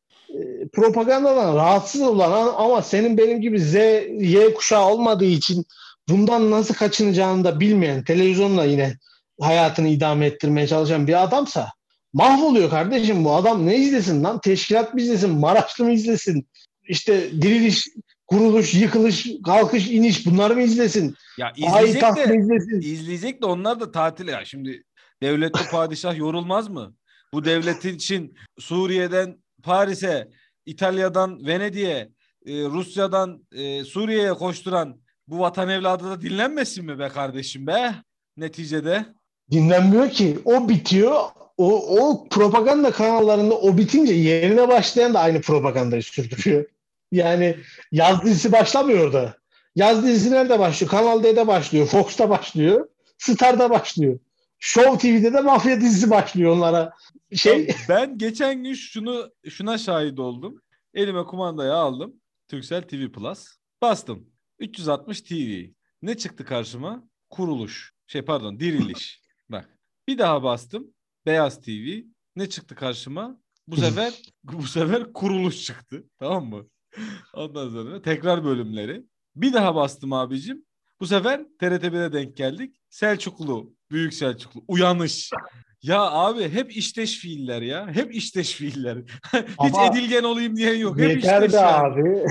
propagandadan 0.72 1.56
rahatsız 1.56 2.00
olan 2.00 2.54
ama 2.56 2.82
senin 2.82 3.18
benim 3.18 3.40
gibi 3.40 3.60
Z, 3.60 3.74
Y 3.74 4.54
kuşağı 4.54 4.84
olmadığı 4.88 5.24
için 5.24 5.64
bundan 6.08 6.50
nasıl 6.50 6.74
kaçınacağını 6.74 7.44
da 7.44 7.60
bilmeyen, 7.60 8.04
televizyonla 8.04 8.64
yine 8.64 8.96
hayatını 9.40 9.88
idame 9.88 10.26
ettirmeye 10.26 10.66
çalışan 10.66 11.06
bir 11.06 11.22
adamsa 11.22 11.72
mahvoluyor 12.12 12.70
kardeşim 12.70 13.24
bu 13.24 13.34
adam 13.34 13.66
ne 13.66 13.76
izlesin 13.76 14.24
lan? 14.24 14.40
Teşkilat 14.40 14.94
mı 14.94 15.00
izlesin? 15.00 15.30
Maraşlı 15.30 15.84
mı 15.84 15.92
izlesin? 15.92 16.48
İşte 16.88 17.32
diriliş, 17.32 17.88
kuruluş, 18.26 18.74
yıkılış, 18.74 19.26
kalkış, 19.44 19.88
iniş 19.88 20.26
bunları 20.26 20.54
mı 20.54 20.62
izlesin? 20.62 21.14
Ya 21.38 21.52
izleyecek 21.56 22.02
mı 22.02 22.16
de 22.16 22.36
izlesin? 22.36 22.80
izleyecek 22.80 23.42
de 23.42 23.46
onlar 23.46 23.80
da 23.80 23.92
tatil 23.92 24.28
ya. 24.28 24.44
Şimdi 24.44 24.82
devletli 25.22 25.60
padişah 25.70 26.16
yorulmaz 26.16 26.68
mı? 26.68 26.94
Bu 27.32 27.44
devletin 27.44 27.94
için 27.94 28.34
Suriye'den 28.58 29.36
Paris'e, 29.62 30.28
İtalya'dan 30.66 31.46
Venedik'e, 31.46 32.08
e, 32.46 32.64
Rusya'dan 32.64 33.42
e, 33.52 33.84
Suriye'ye 33.84 34.32
koşturan 34.32 35.00
bu 35.28 35.38
vatan 35.38 35.68
evladı 35.68 36.10
da 36.10 36.20
dinlenmesin 36.20 36.84
mi 36.84 36.98
be 36.98 37.08
kardeşim 37.08 37.66
be? 37.66 37.94
Neticede. 38.36 39.06
dinlenmiyor 39.50 40.10
ki. 40.10 40.38
O 40.44 40.68
bitiyor. 40.68 41.20
O, 41.56 41.98
o 41.98 42.28
propaganda 42.28 42.90
kanallarında 42.90 43.54
o 43.54 43.76
bitince 43.76 44.14
yerine 44.14 44.68
başlayan 44.68 45.14
da 45.14 45.20
aynı 45.20 45.40
propagandayı 45.40 46.02
sürdürüyor. 46.02 46.64
Yani 47.12 47.56
yaz 47.92 48.24
dizisi 48.24 48.52
başlamıyor 48.52 49.06
orada. 49.06 49.36
Yaz 49.76 50.04
dizisi 50.06 50.30
nerede 50.30 50.58
başlıyor? 50.58 50.90
Kanal 50.90 51.22
D'de 51.22 51.46
başlıyor. 51.46 51.86
Fox'ta 51.86 52.30
başlıyor. 52.30 52.88
Star'da 53.18 53.70
başlıyor. 53.70 54.18
Show 54.60 54.98
TV'de 54.98 55.32
de 55.32 55.40
mafya 55.40 55.80
dizisi 55.80 56.10
başlıyor 56.10 56.52
onlara. 56.52 56.92
Şey 57.34 57.68
Ben 57.88 58.18
geçen 58.18 58.64
gün 58.64 58.74
şunu 58.74 59.30
şuna 59.48 59.78
şahit 59.78 60.18
oldum. 60.18 60.62
Elime 60.94 61.24
kumandayı 61.24 61.72
aldım. 61.72 62.14
Turkcell 62.48 62.82
TV 62.82 63.12
Plus. 63.12 63.56
Bastım. 63.82 64.26
360 64.58 65.20
TV. 65.20 65.64
Ne 66.02 66.16
çıktı 66.16 66.44
karşıma? 66.44 67.08
Kuruluş. 67.30 67.94
Şey 68.06 68.22
pardon, 68.22 68.60
diriliş. 68.60 69.22
Bak. 69.48 69.78
Bir 70.08 70.18
daha 70.18 70.42
bastım. 70.42 70.94
Beyaz 71.26 71.60
TV. 71.60 72.02
Ne 72.36 72.48
çıktı 72.48 72.74
karşıma? 72.74 73.40
Bu 73.66 73.76
sefer 73.76 74.22
bu 74.44 74.62
sefer 74.62 75.12
kuruluş 75.12 75.64
çıktı. 75.64 76.04
Tamam 76.18 76.46
mı? 76.46 76.66
Ondan 77.34 77.68
sonra 77.70 78.02
tekrar 78.02 78.44
bölümleri. 78.44 79.04
Bir 79.36 79.52
daha 79.52 79.74
bastım 79.74 80.12
abicim. 80.12 80.64
Bu 81.00 81.06
sefer 81.06 81.40
TRT1'e 81.60 82.12
denk 82.12 82.36
geldik. 82.36 82.76
Selçuklu, 82.90 83.74
Büyük 83.90 84.14
Selçuklu, 84.14 84.62
Uyanış. 84.68 85.30
Ya 85.82 86.00
abi 86.00 86.48
hep 86.48 86.76
işteş 86.76 87.18
fiiller 87.18 87.62
ya. 87.62 87.88
Hep 87.92 88.14
işteş 88.14 88.52
fiiller. 88.52 88.98
Hiç 89.34 89.44
Ama 89.58 89.86
edilgen 89.86 90.22
olayım 90.22 90.56
diyen 90.56 90.74
yok. 90.74 90.98
Hep 90.98 91.10
yeter 91.10 91.42
işteş 91.42 91.52
be 91.52 91.56
yani. 91.56 91.92
abi. 91.92 92.24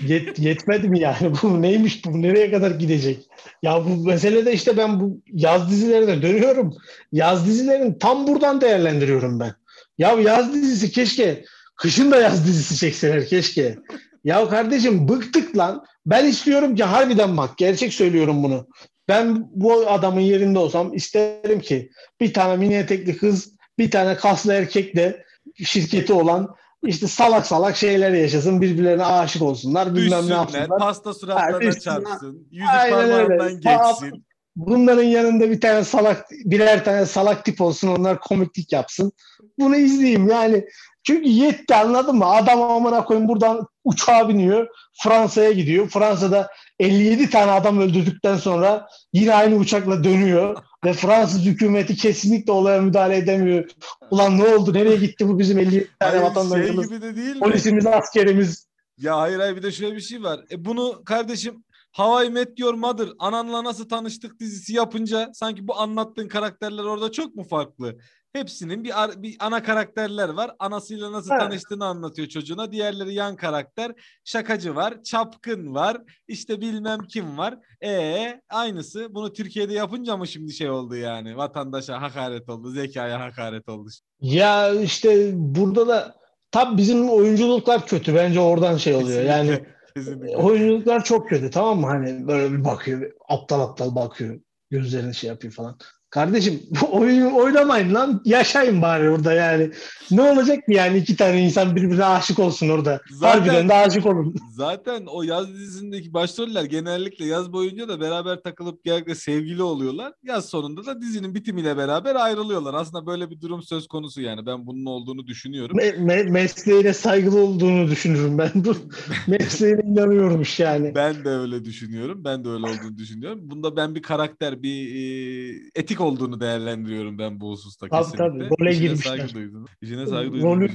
Yet, 0.06 0.38
yetmedi 0.38 0.88
mi 0.88 1.00
yani? 1.00 1.32
Bu 1.42 1.62
neymiş 1.62 2.04
bu? 2.04 2.22
Nereye 2.22 2.50
kadar 2.50 2.70
gidecek? 2.70 3.28
Ya 3.62 3.84
bu 3.84 4.04
meselede 4.04 4.52
işte 4.52 4.76
ben 4.76 5.00
bu 5.00 5.20
yaz 5.32 5.70
dizilerine 5.70 6.22
dönüyorum. 6.22 6.74
Yaz 7.12 7.46
dizilerini 7.46 7.98
tam 7.98 8.26
buradan 8.26 8.60
değerlendiriyorum 8.60 9.40
ben. 9.40 9.52
Ya 9.98 10.12
yaz 10.12 10.54
dizisi 10.54 10.90
keşke 10.90 11.44
kışın 11.76 12.10
da 12.10 12.20
yaz 12.20 12.46
dizisi 12.46 12.76
çekseler 12.76 13.26
keşke. 13.26 13.78
Ya 14.24 14.48
kardeşim 14.48 15.08
bıktık 15.08 15.56
lan. 15.56 15.84
Ben 16.06 16.24
istiyorum 16.24 16.74
ki 16.74 16.84
harbiden 16.84 17.36
bak 17.36 17.58
gerçek 17.58 17.94
söylüyorum 17.94 18.42
bunu. 18.42 18.68
Ben 19.08 19.48
bu 19.52 19.90
adamın 19.90 20.20
yerinde 20.20 20.58
olsam 20.58 20.94
isterim 20.94 21.60
ki 21.60 21.90
bir 22.20 22.34
tane 22.34 22.56
mini 22.56 22.74
etekli 22.74 23.16
kız, 23.16 23.56
bir 23.78 23.90
tane 23.90 24.16
kaslı 24.16 24.52
erkekle 24.52 25.24
şirketi 25.64 26.12
olan 26.12 26.54
işte 26.86 27.06
salak 27.06 27.46
salak 27.46 27.76
şeyler 27.76 28.12
yaşasın, 28.12 28.60
birbirlerine 28.60 29.04
aşık 29.04 29.42
olsunlar, 29.42 29.94
bilmem 29.94 30.10
ne 30.10 30.16
Düşsünler, 30.18 30.36
yapsınlar. 30.36 30.78
pasta 30.78 31.14
suratlarına 31.14 31.60
düşsünler. 31.60 32.02
çarpsın. 32.04 32.48
Yüzük 32.50 32.68
parmağından 32.68 33.60
geçsin. 33.60 34.26
Bunların 34.56 35.02
yanında 35.02 35.50
bir 35.50 35.60
tane 35.60 35.84
salak, 35.84 36.26
birer 36.44 36.84
tane 36.84 37.06
salak 37.06 37.44
tip 37.44 37.60
olsun, 37.60 37.88
onlar 37.88 38.20
komiklik 38.20 38.72
yapsın. 38.72 39.12
Bunu 39.58 39.76
izleyeyim 39.76 40.28
yani. 40.28 40.64
Çünkü 41.06 41.28
yetti 41.28 41.74
anladın 41.74 42.16
mı? 42.16 42.26
Adam 42.26 42.62
amına 42.62 43.04
koyayım 43.04 43.28
buradan 43.28 43.66
uçağa 43.84 44.28
biniyor, 44.28 44.68
Fransa'ya 45.02 45.52
gidiyor. 45.52 45.88
Fransa'da 45.88 46.48
57 46.78 47.30
tane 47.30 47.50
adam 47.50 47.80
öldürdükten 47.80 48.36
sonra 48.36 48.88
yine 49.12 49.34
aynı 49.34 49.54
uçakla 49.56 50.04
dönüyor 50.04 50.56
ve 50.84 50.92
Fransız 50.92 51.44
hükümeti 51.44 51.96
kesinlikle 51.96 52.52
olaya 52.52 52.80
müdahale 52.80 53.16
edemiyor. 53.16 53.70
Ulan 54.10 54.38
ne 54.38 54.44
oldu? 54.44 54.74
Nereye 54.74 54.96
gitti 54.96 55.28
bu 55.28 55.38
bizim 55.38 55.58
57 55.58 55.88
tane 56.00 56.12
şey 56.12 56.22
vatandaşımız? 56.22 56.88
gibi 56.88 57.02
de 57.02 57.16
değil 57.16 57.34
mi? 57.34 57.40
Polisimiz, 57.40 57.86
askerimiz. 57.86 58.66
Ya 58.98 59.18
hayır 59.18 59.38
hayır 59.38 59.56
bir 59.56 59.62
de 59.62 59.72
şöyle 59.72 59.96
bir 59.96 60.00
şey 60.00 60.22
var. 60.22 60.40
E 60.50 60.64
bunu 60.64 61.02
kardeşim 61.04 61.64
How 61.92 62.26
I 62.26 62.30
Met 62.30 62.58
Your 62.58 62.74
Mother 62.74 63.08
Ananla 63.18 63.64
Nasıl 63.64 63.88
Tanıştık 63.88 64.40
dizisi 64.40 64.74
yapınca 64.74 65.30
sanki 65.34 65.68
bu 65.68 65.78
anlattığın 65.78 66.28
karakterler 66.28 66.84
orada 66.84 67.12
çok 67.12 67.34
mu 67.34 67.44
farklı? 67.44 67.96
Hepsinin 68.40 68.84
bir, 68.84 69.02
ar- 69.02 69.22
bir 69.22 69.36
ana 69.40 69.62
karakterler 69.62 70.28
var. 70.28 70.50
Anasıyla 70.58 71.12
nasıl 71.12 71.30
Evet. 71.30 71.40
tanıştığını 71.40 71.84
anlatıyor 71.84 72.28
çocuğuna. 72.28 72.72
Diğerleri 72.72 73.14
yan 73.14 73.36
karakter. 73.36 73.92
Şakacı 74.24 74.74
var, 74.74 75.02
çapkın 75.02 75.74
var, 75.74 75.96
işte 76.28 76.60
bilmem 76.60 76.98
kim 77.08 77.38
var. 77.38 77.58
E 77.84 78.40
aynısı. 78.50 79.14
Bunu 79.14 79.32
Türkiye'de 79.32 79.72
yapınca 79.72 80.16
mı 80.16 80.26
şimdi 80.26 80.52
şey 80.52 80.70
oldu 80.70 80.96
yani? 80.96 81.36
Vatandaşa 81.36 82.02
hakaret 82.02 82.48
oldu, 82.48 82.70
zekaya 82.70 83.20
hakaret 83.20 83.68
oldu. 83.68 83.88
Ya 84.20 84.70
işte 84.74 85.30
burada 85.34 85.88
da 85.88 86.14
tam 86.50 86.76
bizim 86.76 87.08
oyunculuklar 87.10 87.86
kötü. 87.86 88.14
Bence 88.14 88.40
oradan 88.40 88.76
şey 88.76 88.94
oluyor. 88.94 89.22
Yani 89.22 89.46
Kesinlikle, 89.48 89.74
kesinlikle. 89.94 90.36
oyunculuklar 90.36 91.04
çok 91.04 91.28
kötü 91.28 91.50
tamam 91.50 91.80
mı? 91.80 91.86
Hani 91.86 92.26
böyle 92.28 92.52
bir 92.52 92.64
bakıyor, 92.64 93.12
aptal 93.28 93.60
aptal 93.60 93.94
bakıyor. 93.94 94.40
Gözlerini 94.70 95.14
şey 95.14 95.28
yapıyor 95.28 95.52
falan. 95.52 95.78
Kardeşim 96.10 96.62
bu 96.70 96.96
oyunu 96.96 97.36
oynamayın 97.36 97.94
lan. 97.94 98.22
Yaşayın 98.24 98.82
bari 98.82 99.10
orada 99.10 99.32
yani. 99.32 99.70
Ne 100.10 100.22
olacak 100.22 100.56
ki 100.66 100.74
yani 100.74 100.98
iki 100.98 101.16
tane 101.16 101.42
insan 101.44 101.76
birbirine 101.76 102.04
aşık 102.04 102.38
olsun 102.38 102.68
orada. 102.68 103.00
Zaten- 103.10 103.38
Harbiden 103.40 103.68
de 103.68 103.74
aşık 103.74 104.06
olun. 104.06 104.34
Zaten 104.52 105.02
o 105.06 105.22
yaz 105.22 105.48
dizisindeki 105.54 106.14
başroller 106.14 106.64
genellikle 106.64 107.26
yaz 107.26 107.52
boyunca 107.52 107.88
da 107.88 108.00
beraber 108.00 108.42
takılıp 108.42 108.84
genellikle 108.84 109.14
sevgili 109.14 109.62
oluyorlar. 109.62 110.12
Yaz 110.24 110.48
sonunda 110.48 110.86
da 110.86 111.00
dizinin 111.02 111.34
bitimiyle 111.34 111.76
beraber 111.76 112.14
ayrılıyorlar. 112.14 112.74
Aslında 112.74 113.06
böyle 113.06 113.30
bir 113.30 113.40
durum 113.40 113.62
söz 113.62 113.86
konusu 113.88 114.20
yani. 114.22 114.46
Ben 114.46 114.66
bunun 114.66 114.86
olduğunu 114.86 115.26
düşünüyorum. 115.26 115.76
Me- 115.78 115.96
me- 116.06 116.30
mesleğine 116.30 116.92
saygılı 116.92 117.40
olduğunu 117.40 117.90
düşünürüm 117.90 118.38
ben. 118.38 118.50
Bu 118.54 118.74
mesleğine 119.26 119.80
inanıyormuş 119.84 120.60
yani. 120.60 120.92
Ben 120.94 121.24
de 121.24 121.28
öyle 121.28 121.64
düşünüyorum. 121.64 122.24
Ben 122.24 122.44
de 122.44 122.48
öyle 122.48 122.66
olduğunu 122.66 122.98
düşünüyorum. 122.98 123.40
Bunda 123.42 123.76
ben 123.76 123.94
bir 123.94 124.02
karakter, 124.02 124.62
bir 124.62 124.94
e, 124.94 125.52
etik 125.74 126.00
olduğunu 126.06 126.40
değerlendiriyorum 126.40 127.18
ben 127.18 127.40
bu 127.40 127.50
hususta 127.50 127.88
Tabii, 127.88 128.02
kesinlikle. 128.02 128.24
tabii. 128.28 128.50
Role 128.60 128.70
İşine 128.70 128.86
girmişler. 128.86 129.16
saygı 129.18 129.34
duydum. 129.34 129.66
İşine 129.82 130.06
saygı 130.06 130.32
duyduğunu 130.32 130.54
Rolü-. 130.54 130.70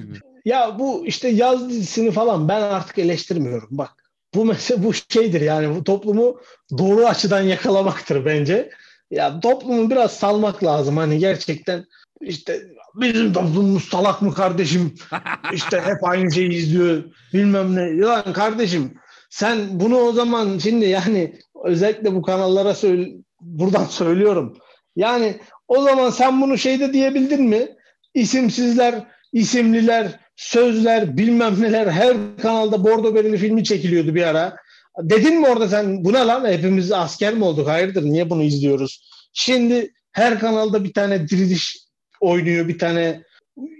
Ya 0.46 0.80
bu 0.80 1.06
işte 1.06 1.28
yaz 1.28 1.70
dizisini 1.70 2.12
falan 2.12 2.50
ben 2.50 2.62
artık 2.62 2.98
eleştirmiyorum. 2.98 3.70
Bak 3.72 3.92
bu 4.36 4.46
mesela 4.46 4.84
bu 4.84 4.94
şeydir 4.94 5.42
yani 5.42 5.76
bu 5.76 5.84
toplumu 5.84 6.38
doğru 6.78 7.06
açıdan 7.06 7.42
yakalamaktır 7.42 8.26
bence. 8.26 8.70
Ya 9.12 9.40
toplumu 9.40 9.90
biraz 9.90 10.12
salmak 10.12 10.64
lazım 10.64 10.98
hani 10.98 11.20
gerçekten 11.20 11.86
işte 12.22 12.62
bizim 12.96 13.34
toplumumuz 13.34 13.84
salak 13.84 14.22
mı 14.22 14.34
kardeşim? 14.34 14.94
İşte 15.54 15.82
hep 15.82 16.04
aynı 16.04 16.32
şeyi 16.32 16.54
izliyor 16.54 17.04
bilmem 17.34 17.76
ne. 17.76 18.00
Lan 18.00 18.34
kardeşim 18.34 18.94
sen 19.30 19.80
bunu 19.80 19.98
o 19.98 20.12
zaman 20.12 20.58
şimdi 20.58 20.86
yani 20.86 21.36
özellikle 21.64 22.16
bu 22.16 22.22
kanallara 22.22 22.76
söyle, 22.76 23.12
buradan 23.42 23.86
söylüyorum. 23.86 24.58
Yani 24.96 25.40
o 25.68 25.82
zaman 25.82 26.10
sen 26.10 26.42
bunu 26.42 26.58
şeyde 26.58 26.94
diyebildin 26.94 27.44
mi? 27.44 27.68
İsimsizler, 28.14 29.08
isimliler, 29.34 30.20
sözler, 30.36 31.18
bilmem 31.18 31.62
neler 31.62 31.88
her 31.88 32.18
kanalda 32.42 32.84
Bordo 32.84 33.16
Berili 33.16 33.38
filmi 33.38 33.64
çekiliyordu 33.64 34.16
bir 34.16 34.24
ara. 34.24 34.56
Dedin 35.00 35.40
mi 35.40 35.48
orada 35.48 35.68
sen 35.68 36.06
buna 36.06 36.28
lan 36.28 36.52
hepimiz 36.52 36.92
asker 36.92 37.34
mi 37.34 37.44
olduk? 37.44 37.68
Hayırdır 37.68 38.04
niye 38.04 38.30
bunu 38.30 38.44
izliyoruz? 38.44 39.12
Şimdi 39.34 39.94
her 40.12 40.40
kanalda 40.40 40.84
bir 40.84 40.94
tane 40.94 41.28
diriliş 41.28 41.78
oynuyor, 42.22 42.68
bir 42.68 42.80
tane 42.80 43.24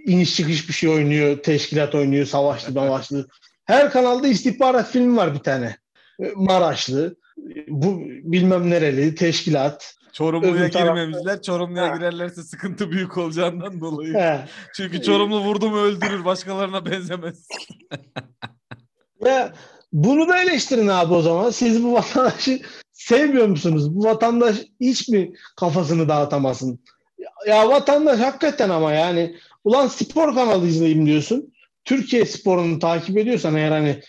iniş 0.06 0.36
çıkış 0.36 0.68
bir 0.68 0.74
şey 0.74 0.90
oynuyor, 0.90 1.42
teşkilat 1.42 1.94
oynuyor, 1.94 2.26
savaşlı 2.26 2.72
mavaşlı. 2.74 3.28
Her 3.64 3.90
kanalda 3.90 4.28
istihbarat 4.28 4.90
filmi 4.90 5.16
var 5.16 5.34
bir 5.34 5.38
tane. 5.38 5.76
Maraşlı, 6.34 7.16
bu 7.68 8.00
bilmem 8.06 8.70
nereli, 8.70 9.14
teşkilat. 9.14 9.94
Çorumlu'ya 10.12 10.68
girmemişler. 10.68 11.42
Çorumlu'ya 11.42 11.96
girerlerse 11.96 12.42
sıkıntı 12.42 12.90
büyük 12.90 13.18
olacağından 13.18 13.80
dolayı. 13.80 14.14
He. 14.14 14.40
Çünkü 14.76 15.02
Çorumlu 15.02 15.40
vurdu 15.40 15.70
mu 15.70 15.76
öldürür. 15.76 16.24
Başkalarına 16.24 16.86
benzemez. 16.86 17.48
ya 19.24 19.52
bunu 19.92 20.28
da 20.28 20.42
eleştirin 20.42 20.88
abi 20.88 21.14
o 21.14 21.22
zaman. 21.22 21.50
Siz 21.50 21.84
bu 21.84 21.92
vatandaşı 21.92 22.60
sevmiyor 22.92 23.46
musunuz? 23.46 23.94
Bu 23.96 24.04
vatandaş 24.04 24.56
hiç 24.80 25.08
mi 25.08 25.32
kafasını 25.56 26.08
dağıtamasın? 26.08 26.84
Ya 27.46 27.68
vatandaş 27.68 28.20
hakikaten 28.20 28.70
ama 28.70 28.92
yani 28.92 29.36
ulan 29.64 29.86
spor 29.86 30.34
kanalı 30.34 30.68
izleyeyim 30.68 31.06
diyorsun. 31.06 31.52
Türkiye 31.84 32.24
sporunu 32.24 32.78
takip 32.78 33.18
ediyorsan 33.18 33.54
eğer 33.54 33.70
hani 33.70 34.00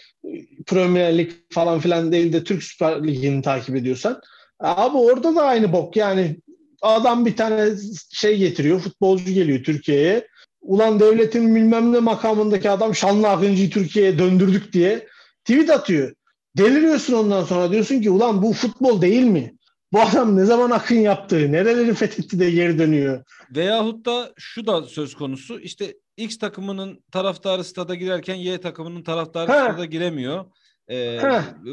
Premier 0.65 1.17
Lig 1.17 1.31
falan 1.49 1.79
filan 1.79 2.11
değil 2.11 2.33
de 2.33 2.43
Türk 2.43 2.63
Süper 2.63 3.07
Ligi'ni 3.07 3.41
takip 3.41 3.75
ediyorsan 3.75 4.21
abi 4.63 4.97
orada 4.97 5.35
da 5.35 5.41
aynı 5.41 5.73
bok 5.73 5.95
yani 5.95 6.37
adam 6.81 7.25
bir 7.25 7.35
tane 7.35 7.69
şey 8.13 8.37
getiriyor 8.37 8.79
futbolcu 8.79 9.33
geliyor 9.33 9.63
Türkiye'ye 9.63 10.27
ulan 10.61 10.99
devletin 10.99 11.55
bilmem 11.55 11.93
ne 11.93 11.99
makamındaki 11.99 12.69
adam 12.69 12.95
Şanlı 12.95 13.29
Akıncı'yı 13.29 13.69
Türkiye'ye 13.69 14.19
döndürdük 14.19 14.73
diye 14.73 15.07
tweet 15.45 15.69
atıyor. 15.69 16.13
Deliriyorsun 16.57 17.13
ondan 17.13 17.43
sonra 17.43 17.71
diyorsun 17.71 18.01
ki 18.01 18.09
ulan 18.09 18.41
bu 18.41 18.53
futbol 18.53 19.01
değil 19.01 19.23
mi? 19.23 19.55
Bu 19.93 20.01
adam 20.01 20.37
ne 20.37 20.45
zaman 20.45 20.71
akın 20.71 20.95
yaptı? 20.95 21.51
Nereleri 21.51 21.93
fethetti 21.93 22.39
de 22.39 22.51
geri 22.51 22.79
dönüyor? 22.79 23.23
Veyahut 23.55 24.05
da 24.05 24.33
şu 24.37 24.67
da 24.67 24.83
söz 24.83 25.15
konusu. 25.15 25.59
İşte 25.59 25.95
X 26.17 26.37
takımının 26.37 27.03
taraftarı 27.11 27.63
stada 27.63 27.95
girerken 27.95 28.35
Y 28.35 28.61
takımının 28.61 29.03
taraftarı 29.03 29.51
ha. 29.51 29.63
stada 29.63 29.85
giremiyor. 29.85 30.45
Ee, 30.89 31.19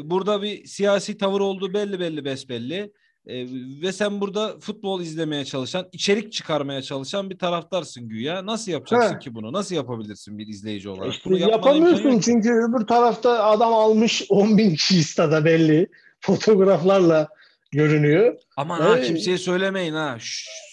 burada 0.03 0.41
bir 0.41 0.65
siyasi 0.65 1.17
tavır 1.17 1.39
olduğu 1.39 1.73
belli 1.73 1.99
belli 1.99 2.25
besbelli. 2.25 2.91
Ee, 3.27 3.45
ve 3.81 3.91
sen 3.91 4.21
burada 4.21 4.59
futbol 4.59 5.01
izlemeye 5.01 5.45
çalışan, 5.45 5.87
içerik 5.91 6.33
çıkarmaya 6.33 6.81
çalışan 6.81 7.29
bir 7.29 7.37
taraftarsın 7.37 8.09
güya. 8.09 8.45
Nasıl 8.45 8.71
yapacaksın 8.71 9.15
He. 9.15 9.19
ki 9.19 9.35
bunu? 9.35 9.53
Nasıl 9.53 9.75
yapabilirsin 9.75 10.37
bir 10.37 10.47
izleyici 10.47 10.89
olarak? 10.89 11.13
İşte 11.13 11.29
bunu 11.29 11.37
yapamıyorsun 11.37 12.19
çünkü 12.19 12.49
öbür 12.49 12.87
tarafta 12.87 13.43
adam 13.43 13.73
almış 13.73 14.25
10 14.29 14.57
bin 14.57 14.75
kişi 14.75 15.03
stada 15.03 15.45
belli. 15.45 15.87
Fotoğraflarla 16.19 17.27
görünüyor. 17.71 18.37
Aman 18.57 18.81
ee, 18.81 18.83
ha 18.83 19.01
kimseye 19.01 19.37
söylemeyin 19.37 19.93
ha. 19.93 20.17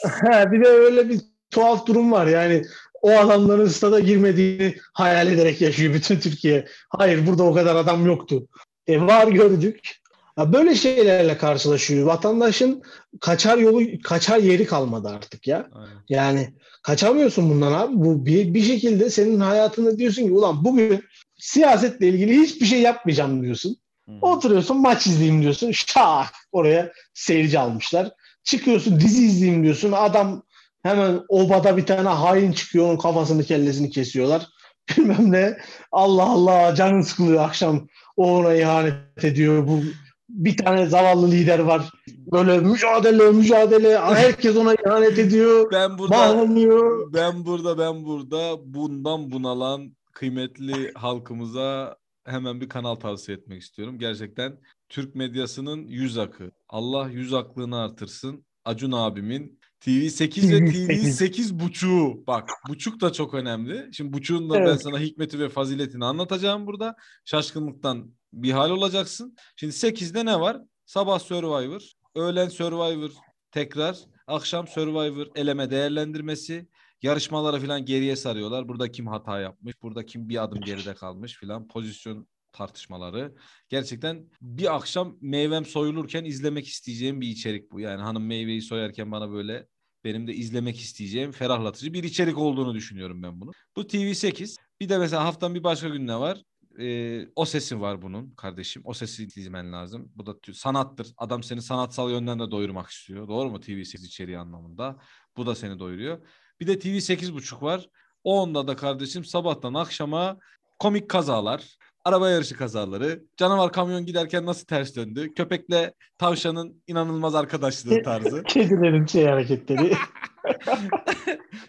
bir 0.52 0.64
de 0.64 0.68
öyle 0.68 1.08
bir 1.08 1.20
tuhaf 1.50 1.86
durum 1.86 2.12
var 2.12 2.26
yani 2.26 2.62
o 3.02 3.10
adamların 3.10 3.68
stada 3.68 4.00
girmediğini 4.00 4.74
hayal 4.92 5.32
ederek 5.32 5.60
yaşıyor 5.60 5.94
bütün 5.94 6.20
Türkiye. 6.20 6.66
Hayır 6.88 7.26
burada 7.26 7.42
o 7.42 7.54
kadar 7.54 7.76
adam 7.76 8.06
yoktu. 8.06 8.46
E 8.86 9.00
var 9.00 9.28
gördük. 9.28 9.98
Böyle 10.38 10.74
şeylerle 10.74 11.36
karşılaşıyor. 11.36 12.06
Vatandaşın 12.06 12.82
kaçar 13.20 13.58
yolu, 13.58 13.82
kaçar 14.04 14.38
yeri 14.38 14.66
kalmadı 14.66 15.08
artık 15.08 15.46
ya. 15.46 15.68
Aynen. 15.72 16.02
Yani 16.08 16.54
kaçamıyorsun 16.82 17.50
bundan 17.50 17.72
abi. 17.72 17.92
Bu 17.94 18.26
bir, 18.26 18.54
bir 18.54 18.62
şekilde 18.62 19.10
senin 19.10 19.40
hayatında 19.40 19.98
diyorsun 19.98 20.22
ki 20.22 20.32
ulan 20.32 20.64
bugün 20.64 21.04
siyasetle 21.38 22.08
ilgili 22.08 22.40
hiçbir 22.40 22.66
şey 22.66 22.80
yapmayacağım 22.80 23.42
diyorsun. 23.42 23.76
Hmm. 24.04 24.22
Oturuyorsun 24.22 24.80
maç 24.80 25.06
izleyeyim 25.06 25.42
diyorsun. 25.42 25.72
Şak 25.72 26.34
oraya 26.52 26.92
seyirci 27.14 27.58
almışlar. 27.58 28.10
Çıkıyorsun 28.44 29.00
dizi 29.00 29.24
izleyeyim 29.24 29.62
diyorsun. 29.62 29.92
Adam 29.92 30.42
hemen 30.88 31.20
obada 31.28 31.76
bir 31.76 31.86
tane 31.86 32.08
hain 32.08 32.52
çıkıyor. 32.52 32.88
Onun 32.88 32.98
kafasını 32.98 33.44
kellesini 33.44 33.90
kesiyorlar. 33.90 34.46
Bilmem 34.96 35.32
ne. 35.32 35.58
Allah 35.92 36.30
Allah 36.30 36.74
canın 36.74 37.00
sıkılıyor 37.00 37.44
akşam. 37.44 37.88
O 38.16 38.36
ona 38.36 38.54
ihanet 38.54 39.24
ediyor. 39.24 39.68
Bu 39.68 39.80
bir 40.28 40.56
tane 40.56 40.86
zavallı 40.86 41.30
lider 41.30 41.58
var. 41.58 41.90
Böyle 42.32 42.58
mücadele 42.58 43.30
mücadele 43.30 43.98
herkes 43.98 44.56
ona 44.56 44.74
ihanet 44.74 45.18
ediyor. 45.18 45.68
Ben 45.72 45.98
burada 45.98 46.14
bağlanıyor. 46.14 47.12
ben 47.12 47.44
burada 47.44 47.78
ben 47.78 48.04
burada 48.04 48.74
bundan 48.74 49.30
bunalan 49.30 49.96
kıymetli 50.12 50.92
halkımıza 50.94 51.96
hemen 52.24 52.60
bir 52.60 52.68
kanal 52.68 52.94
tavsiye 52.94 53.38
etmek 53.38 53.62
istiyorum. 53.62 53.98
Gerçekten 53.98 54.58
Türk 54.88 55.14
medyasının 55.14 55.86
yüz 55.86 56.18
akı. 56.18 56.50
Allah 56.68 57.08
yüz 57.08 57.34
aklını 57.34 57.80
artırsın. 57.80 58.44
Acun 58.64 58.92
abimin 58.92 59.60
TV8 59.80 60.52
ve 60.52 60.58
TV8 60.58 61.60
buçuğu. 61.60 62.26
Bak 62.26 62.50
buçuk 62.68 63.00
da 63.00 63.12
çok 63.12 63.34
önemli. 63.34 63.88
Şimdi 63.92 64.12
buçuğun 64.12 64.50
da 64.50 64.56
evet. 64.58 64.68
ben 64.68 64.76
sana 64.76 64.98
hikmeti 64.98 65.38
ve 65.38 65.48
faziletini 65.48 66.04
anlatacağım 66.04 66.66
burada. 66.66 66.96
Şaşkınlıktan 67.24 68.12
bir 68.32 68.50
hal 68.50 68.70
olacaksın. 68.70 69.36
Şimdi 69.56 69.72
8'de 69.72 70.24
ne 70.24 70.40
var? 70.40 70.60
Sabah 70.86 71.18
Survivor, 71.18 71.92
öğlen 72.14 72.48
Survivor 72.48 73.10
tekrar, 73.50 73.98
akşam 74.26 74.68
Survivor 74.68 75.26
eleme 75.34 75.70
değerlendirmesi, 75.70 76.68
yarışmaları 77.02 77.60
falan 77.60 77.84
geriye 77.84 78.16
sarıyorlar. 78.16 78.68
Burada 78.68 78.90
kim 78.90 79.06
hata 79.06 79.40
yapmış, 79.40 79.82
burada 79.82 80.06
kim 80.06 80.28
bir 80.28 80.42
adım 80.44 80.60
geride 80.60 80.94
kalmış 80.94 81.36
filan 81.38 81.68
pozisyon 81.68 82.28
tartışmaları. 82.52 83.34
Gerçekten 83.68 84.28
bir 84.40 84.76
akşam 84.76 85.16
meyvem 85.20 85.64
soyulurken 85.64 86.24
izlemek 86.24 86.66
isteyeceğim 86.66 87.20
bir 87.20 87.28
içerik 87.28 87.72
bu. 87.72 87.80
Yani 87.80 88.02
hanım 88.02 88.26
meyveyi 88.26 88.62
soyarken 88.62 89.12
bana 89.12 89.30
böyle 89.30 89.66
benim 90.04 90.26
de 90.26 90.34
izlemek 90.34 90.80
isteyeceğim 90.80 91.32
ferahlatıcı 91.32 91.92
bir 91.92 92.04
içerik 92.04 92.38
olduğunu 92.38 92.74
düşünüyorum 92.74 93.22
ben 93.22 93.40
bunu. 93.40 93.50
Bu 93.76 93.80
TV8. 93.80 94.56
Bir 94.80 94.88
de 94.88 94.98
mesela 94.98 95.24
haftanın 95.24 95.54
bir 95.54 95.64
başka 95.64 95.88
gün 95.88 96.06
ne 96.06 96.20
var? 96.20 96.42
Ee, 96.80 97.28
o 97.36 97.44
sesi 97.44 97.80
var 97.80 98.02
bunun 98.02 98.30
kardeşim. 98.30 98.82
O 98.84 98.94
sesi 98.94 99.24
izlemen 99.24 99.72
lazım. 99.72 100.12
Bu 100.14 100.26
da 100.26 100.34
sanattır. 100.52 101.12
Adam 101.16 101.42
seni 101.42 101.62
sanatsal 101.62 102.10
yönden 102.10 102.38
de 102.38 102.50
doyurmak 102.50 102.90
istiyor. 102.90 103.28
Doğru 103.28 103.50
mu? 103.50 103.56
TV8 103.56 104.06
içeriği 104.06 104.38
anlamında. 104.38 104.98
Bu 105.36 105.46
da 105.46 105.54
seni 105.54 105.78
doyuruyor. 105.78 106.26
Bir 106.60 106.66
de 106.66 106.78
TV 106.78 106.88
8.5 106.88 107.62
var. 107.62 107.88
O 108.24 108.40
onda 108.42 108.68
da 108.68 108.76
kardeşim 108.76 109.24
sabahtan 109.24 109.74
akşama 109.74 110.38
komik 110.78 111.10
kazalar, 111.10 111.76
araba 112.08 112.30
yarışı 112.30 112.56
kazaları, 112.56 113.22
canavar 113.36 113.72
kamyon 113.72 114.06
giderken 114.06 114.46
nasıl 114.46 114.66
ters 114.66 114.96
döndü, 114.96 115.34
köpekle 115.34 115.94
tavşanın 116.18 116.82
inanılmaz 116.86 117.34
arkadaşlığı 117.34 118.02
tarzı. 118.04 118.42
Kedilerin 118.42 119.06
şey 119.06 119.26
hareketleri. 119.26 119.92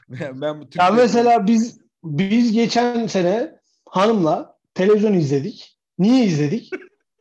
ben 0.10 0.62
bu 0.62 0.66
ya 0.78 0.92
mesela 0.92 1.48
biz 1.48 1.80
biz 2.04 2.52
geçen 2.52 3.08
sene 3.08 3.56
hanımla 3.90 4.58
televizyon 4.74 5.14
izledik. 5.14 5.80
Niye 6.00 6.26
izledik? 6.26 6.70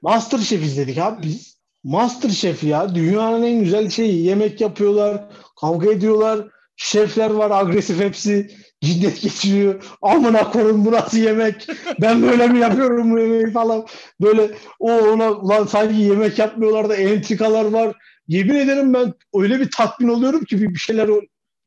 Masterchef 0.02 0.62
izledik 0.62 0.98
abi 0.98 1.22
biz. 1.22 1.58
Masterchef 1.84 2.64
ya 2.64 2.94
dünyanın 2.94 3.42
en 3.42 3.60
güzel 3.60 3.90
şeyi. 3.90 4.24
Yemek 4.24 4.60
yapıyorlar, 4.60 5.24
kavga 5.60 5.92
ediyorlar. 5.92 6.48
Şefler 6.80 7.30
var 7.30 7.50
agresif 7.50 8.00
hepsi 8.00 8.50
cinnet 8.82 9.22
geçiriyor. 9.22 9.84
Amına 10.02 10.50
koyun 10.50 10.84
bu 10.84 10.92
nasıl 10.92 11.18
yemek? 11.18 11.66
Ben 12.00 12.22
böyle 12.22 12.48
mi 12.48 12.58
yapıyorum 12.58 13.12
bu 13.12 13.18
yemeği 13.18 13.52
falan. 13.52 13.86
Böyle 14.20 14.50
o 14.80 14.92
ona 14.92 15.30
ulan 15.30 15.66
sanki 15.66 16.02
yemek 16.02 16.38
yapmıyorlar 16.38 16.88
da 16.88 16.96
entrikalar 16.96 17.64
var. 17.64 17.96
Yemin 18.28 18.54
ederim 18.54 18.94
ben 18.94 19.14
öyle 19.34 19.60
bir 19.60 19.70
tatmin 19.70 20.08
oluyorum 20.08 20.44
ki 20.44 20.60
bir 20.60 20.78
şeyler 20.78 21.10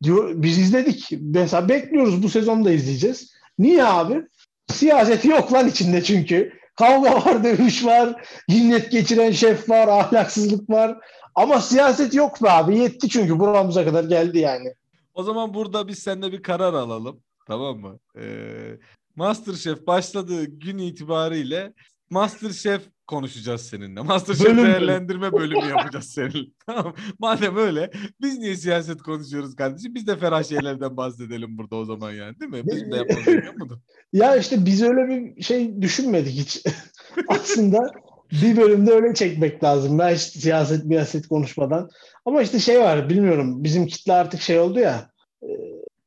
diyor. 0.04 0.32
Biz 0.36 0.58
izledik. 0.58 1.10
Mesela 1.22 1.70
bekliyoruz 1.70 2.24
bu 2.24 2.30
sezonda 2.30 2.72
izleyeceğiz. 2.72 3.34
Niye 3.60 3.84
abi? 3.84 4.22
Siyaseti 4.68 5.28
yok 5.28 5.54
lan 5.54 5.68
içinde 5.68 6.04
çünkü. 6.04 6.54
Kavga 6.76 7.26
var, 7.26 7.44
dövüş 7.44 7.86
var, 7.86 8.26
cinnet 8.50 8.92
geçiren 8.92 9.32
şef 9.32 9.70
var, 9.70 9.88
ahlaksızlık 9.88 10.70
var. 10.70 10.98
Ama 11.36 11.62
siyaset 11.62 12.14
yok 12.14 12.44
be 12.44 12.52
abi. 12.52 12.78
Yetti 12.78 13.10
çünkü 13.10 13.40
buramıza 13.40 13.86
kadar 13.86 14.04
geldi 14.04 14.40
yani. 14.40 14.74
O 15.14 15.24
zaman 15.24 15.54
burada 15.54 15.88
biz 15.88 16.00
seninle 16.00 16.32
bir 16.32 16.44
karar 16.44 16.74
alalım. 16.74 17.24
Tamam 17.48 17.80
mı? 17.80 18.00
Ee, 18.18 18.78
Masterchef 19.16 19.88
başladığı 19.88 20.46
gün 20.46 20.78
itibariyle 20.78 21.74
Masterchef 22.10 22.82
konuşacağız 23.08 23.62
seninle. 23.62 24.02
Masterchef 24.02 24.46
Bölüm 24.46 24.66
değerlendirme 24.66 25.32
bölümü 25.32 25.70
yapacağız 25.70 26.06
seninle. 26.06 26.50
Tamam. 26.66 26.96
Madem 27.20 27.58
öyle 27.58 27.92
biz 28.22 28.38
niye 28.38 28.56
siyaset 28.56 29.02
konuşuyoruz 29.02 29.56
kardeşim? 29.56 29.96
Biz 29.96 30.08
de 30.08 30.18
ferah 30.18 30.44
şeylerden 30.44 30.98
bahsedelim 30.98 31.58
burada 31.58 31.76
o 31.76 31.86
zaman 31.86 32.12
yani 32.12 32.40
değil 32.40 32.52
mi? 32.52 32.62
Biz 32.66 32.92
de 32.92 32.96
yapalım 32.96 33.82
Ya 34.14 34.36
işte 34.36 34.66
biz 34.66 34.82
öyle 34.82 35.08
bir 35.08 35.42
şey 35.42 35.82
düşünmedik 35.82 36.34
hiç. 36.34 36.64
Aslında 37.28 37.92
bir 38.32 38.58
bölümde 38.58 38.92
öyle 38.92 39.14
çekmek 39.14 39.64
lazım. 39.64 40.00
Ben 40.00 40.14
hiç 40.14 40.22
siyaset 40.22 40.84
siyaset 40.88 41.28
konuşmadan. 41.28 41.90
Ama 42.26 42.42
işte 42.42 42.60
şey 42.60 42.80
var 42.80 43.10
bilmiyorum 43.10 43.64
bizim 43.64 43.88
kitle 43.88 44.14
artık 44.14 44.42
şey 44.42 44.60
oldu 44.60 44.80
ya 44.80 45.10
e, 45.44 45.50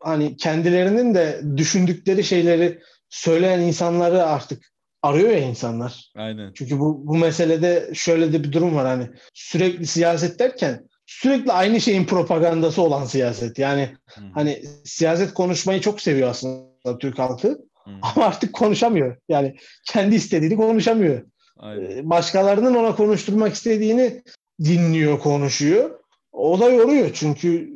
hani 0.00 0.36
kendilerinin 0.36 1.14
de 1.14 1.40
düşündükleri 1.56 2.24
şeyleri 2.24 2.80
söyleyen 3.08 3.60
insanları 3.60 4.24
artık 4.24 4.74
arıyor 5.02 5.30
ya 5.30 5.38
insanlar. 5.38 6.12
Aynen. 6.16 6.52
Çünkü 6.54 6.78
bu, 6.80 7.06
bu 7.06 7.16
meselede 7.16 7.90
şöyle 7.94 8.32
de 8.32 8.44
bir 8.44 8.52
durum 8.52 8.74
var 8.74 8.86
hani 8.86 9.08
sürekli 9.34 9.86
siyaset 9.86 10.38
derken 10.38 10.88
sürekli 11.06 11.52
aynı 11.52 11.80
şeyin 11.80 12.04
propagandası 12.04 12.82
olan 12.82 13.04
siyaset. 13.04 13.58
Yani 13.58 13.88
Hı. 14.14 14.20
hani 14.34 14.62
siyaset 14.84 15.34
konuşmayı 15.34 15.80
çok 15.80 16.00
seviyor 16.00 16.28
aslında 16.28 16.98
Türk 16.98 17.18
halkı. 17.18 17.48
Hı. 17.84 17.90
Ama 18.02 18.26
artık 18.26 18.52
konuşamıyor. 18.52 19.16
Yani 19.28 19.56
kendi 19.86 20.14
istediğini 20.14 20.56
konuşamıyor. 20.56 21.22
Aynen. 21.58 21.90
Ee, 21.90 22.10
başkalarının 22.10 22.74
ona 22.74 22.96
konuşturmak 22.96 23.54
istediğini 23.54 24.22
dinliyor, 24.60 25.18
konuşuyor. 25.18 25.98
O 26.34 26.60
da 26.60 26.70
yoruyor 26.70 27.10
çünkü 27.14 27.70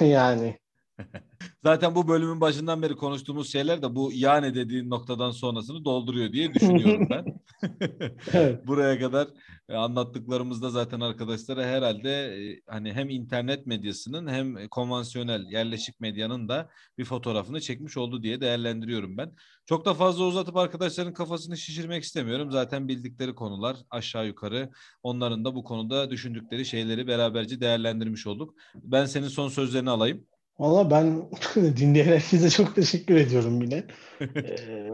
yani 0.00 0.58
Zaten 1.64 1.94
bu 1.94 2.08
bölümün 2.08 2.40
başından 2.40 2.82
beri 2.82 2.96
konuştuğumuz 2.96 3.52
şeyler 3.52 3.82
de 3.82 3.94
bu 3.94 4.10
yani 4.14 4.54
dediğin 4.54 4.90
noktadan 4.90 5.30
sonrasını 5.30 5.84
dolduruyor 5.84 6.32
diye 6.32 6.54
düşünüyorum 6.54 7.06
ben. 7.10 7.24
evet. 8.32 8.66
Buraya 8.66 8.98
kadar 8.98 9.28
e, 9.68 9.74
anlattıklarımızda 9.74 10.70
zaten 10.70 11.00
arkadaşlara 11.00 11.64
herhalde 11.64 12.10
e, 12.10 12.60
hani 12.66 12.92
hem 12.92 13.10
internet 13.10 13.66
medyasının 13.66 14.28
hem 14.28 14.68
konvansiyonel 14.68 15.44
yerleşik 15.50 16.00
medyanın 16.00 16.48
da 16.48 16.68
bir 16.98 17.04
fotoğrafını 17.04 17.60
çekmiş 17.60 17.96
oldu 17.96 18.22
diye 18.22 18.40
değerlendiriyorum 18.40 19.16
ben. 19.16 19.32
Çok 19.66 19.84
da 19.84 19.94
fazla 19.94 20.24
uzatıp 20.24 20.56
arkadaşların 20.56 21.12
kafasını 21.12 21.56
şişirmek 21.56 22.02
istemiyorum. 22.04 22.50
Zaten 22.50 22.88
bildikleri 22.88 23.34
konular 23.34 23.76
aşağı 23.90 24.26
yukarı 24.26 24.70
onların 25.02 25.44
da 25.44 25.54
bu 25.54 25.64
konuda 25.64 26.10
düşündükleri 26.10 26.66
şeyleri 26.66 27.06
beraberce 27.06 27.60
değerlendirmiş 27.60 28.26
olduk. 28.26 28.54
Ben 28.74 29.04
senin 29.04 29.28
son 29.28 29.48
sözlerini 29.48 29.90
alayım. 29.90 30.26
Valla 30.60 30.90
ben 30.90 31.22
dinleyen 31.76 32.06
herkese 32.06 32.50
çok 32.50 32.74
teşekkür 32.74 33.16
ediyorum 33.16 33.62
yine. 33.62 33.84
ee, 34.36 34.90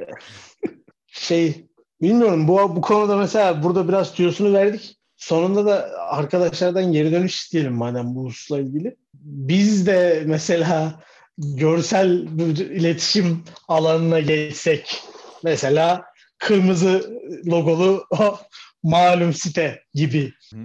şey 1.09 1.66
bilmiyorum 2.02 2.48
bu 2.48 2.76
bu 2.76 2.81
konuda 2.81 3.16
mesela 3.16 3.62
burada 3.62 3.88
biraz 3.88 4.14
tüyosunu 4.14 4.52
verdik. 4.52 4.96
Sonunda 5.16 5.66
da 5.66 5.90
arkadaşlardan 6.09 6.92
geri 6.92 7.12
dönüş 7.12 7.35
isteyelim 7.35 7.72
madem 7.72 8.14
bu 8.14 8.24
hususla 8.24 8.61
ilgili. 8.61 8.96
Biz 9.14 9.87
de 9.87 10.22
mesela 10.26 11.00
görsel 11.38 12.11
iletişim 12.59 13.44
alanına 13.68 14.20
geçsek 14.20 15.02
mesela 15.44 16.05
kırmızı 16.38 17.20
logolu 17.46 18.07
malum 18.83 19.33
site 19.33 19.83
gibi. 19.94 20.33
Ee, 20.55 20.59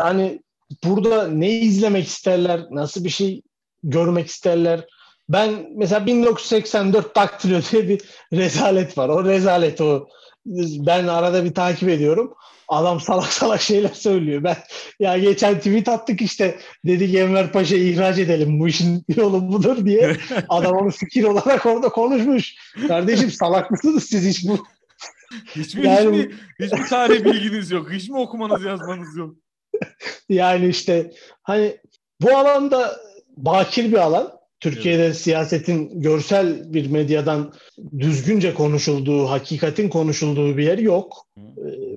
hani 0.00 0.42
burada 0.84 1.28
ne 1.28 1.50
izlemek 1.50 2.06
isterler, 2.06 2.66
nasıl 2.70 3.04
bir 3.04 3.10
şey 3.10 3.42
görmek 3.82 4.26
isterler. 4.26 4.86
Ben 5.28 5.66
mesela 5.76 6.06
1984 6.06 7.16
Daktilo 7.16 7.60
diye 7.72 7.88
bir 7.88 8.00
rezalet 8.32 8.98
var. 8.98 9.08
O 9.08 9.24
rezalet 9.24 9.80
o. 9.80 10.08
Ben 10.86 11.06
arada 11.06 11.44
bir 11.44 11.54
takip 11.54 11.88
ediyorum. 11.88 12.34
Adam 12.68 13.00
salak 13.00 13.32
salak 13.32 13.60
şeyler 13.60 13.88
söylüyor. 13.88 14.44
Ben 14.44 14.56
ya 15.00 15.18
geçen 15.18 15.58
tweet 15.58 15.88
attık 15.88 16.22
işte 16.22 16.58
dedik 16.86 17.14
Enver 17.14 17.52
Paşa'yı 17.52 17.92
ihraç 17.92 18.18
edelim 18.18 18.60
bu 18.60 18.68
işin 18.68 19.04
yolu 19.16 19.52
budur 19.52 19.84
diye. 19.84 20.16
Adam 20.48 20.76
onu 20.76 20.90
fikir 20.90 21.24
olarak 21.24 21.66
orada 21.66 21.88
konuşmuş. 21.88 22.54
Kardeşim 22.88 23.30
salak 23.30 23.70
mısınız 23.70 24.04
siz 24.04 24.26
hiç 24.26 24.48
bu? 24.48 24.66
Hiçbir, 25.56 25.82
yani, 25.82 26.18
hiçbir, 26.18 26.66
hiçbir 26.66 26.88
tarih 26.88 27.24
bilginiz 27.24 27.70
yok. 27.70 27.92
Hiç 27.92 28.08
mi 28.08 28.18
okumanız 28.18 28.64
yazmanız 28.64 29.16
yok? 29.16 29.34
yani 30.28 30.68
işte 30.68 31.10
hani 31.42 31.76
bu 32.20 32.36
alanda 32.36 32.96
bakir 33.36 33.92
bir 33.92 33.98
alan. 33.98 34.32
Türkiye'de 34.60 35.04
evet. 35.04 35.16
siyasetin 35.16 36.00
görsel 36.00 36.72
bir 36.72 36.90
medyadan 36.90 37.52
düzgünce 37.98 38.54
konuşulduğu, 38.54 39.24
hakikatin 39.24 39.88
konuşulduğu 39.88 40.56
bir 40.56 40.64
yer 40.64 40.78
yok. 40.78 41.26
Ee, 41.38 41.42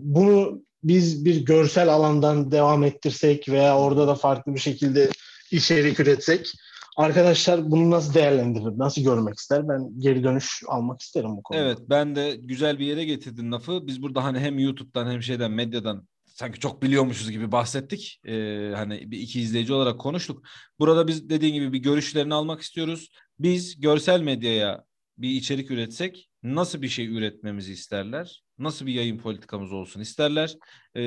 bunu 0.01 0.61
biz 0.83 1.25
bir 1.25 1.45
görsel 1.45 1.89
alandan 1.89 2.51
devam 2.51 2.83
ettirsek 2.83 3.49
veya 3.49 3.77
orada 3.77 4.07
da 4.07 4.15
farklı 4.15 4.53
bir 4.53 4.59
şekilde 4.59 5.09
içerik 5.51 5.99
üretsek 5.99 6.53
arkadaşlar 6.97 7.71
bunu 7.71 7.91
nasıl 7.91 8.13
değerlendirir, 8.13 8.79
nasıl 8.79 9.01
görmek 9.03 9.37
ister? 9.37 9.69
Ben 9.69 9.99
geri 9.99 10.23
dönüş 10.23 10.63
almak 10.67 11.01
isterim 11.01 11.37
bu 11.37 11.43
konuda. 11.43 11.63
Evet 11.63 11.77
ben 11.89 12.15
de 12.15 12.35
güzel 12.35 12.79
bir 12.79 12.85
yere 12.85 13.05
getirdin 13.05 13.51
lafı. 13.51 13.87
Biz 13.87 14.01
burada 14.01 14.23
hani 14.23 14.39
hem 14.39 14.59
YouTube'dan 14.59 15.11
hem 15.11 15.23
şeyden 15.23 15.51
medyadan 15.51 16.07
sanki 16.35 16.59
çok 16.59 16.83
biliyormuşuz 16.83 17.31
gibi 17.31 17.51
bahsettik. 17.51 18.19
Ee, 18.25 18.71
hani 18.75 19.11
bir 19.11 19.19
iki 19.19 19.41
izleyici 19.41 19.73
olarak 19.73 19.99
konuştuk. 19.99 20.47
Burada 20.79 21.07
biz 21.07 21.29
dediğin 21.29 21.53
gibi 21.53 21.73
bir 21.73 21.79
görüşlerini 21.79 22.33
almak 22.33 22.61
istiyoruz. 22.61 23.09
Biz 23.39 23.79
görsel 23.79 24.21
medyaya 24.21 24.83
bir 25.17 25.29
içerik 25.29 25.71
üretsek 25.71 26.29
nasıl 26.43 26.81
bir 26.81 26.87
şey 26.87 27.17
üretmemizi 27.17 27.73
isterler? 27.73 28.43
Nasıl 28.59 28.85
bir 28.85 28.93
yayın 28.93 29.17
politikamız 29.17 29.73
olsun 29.73 30.01
isterler? 30.01 30.55
Ee, 30.95 31.01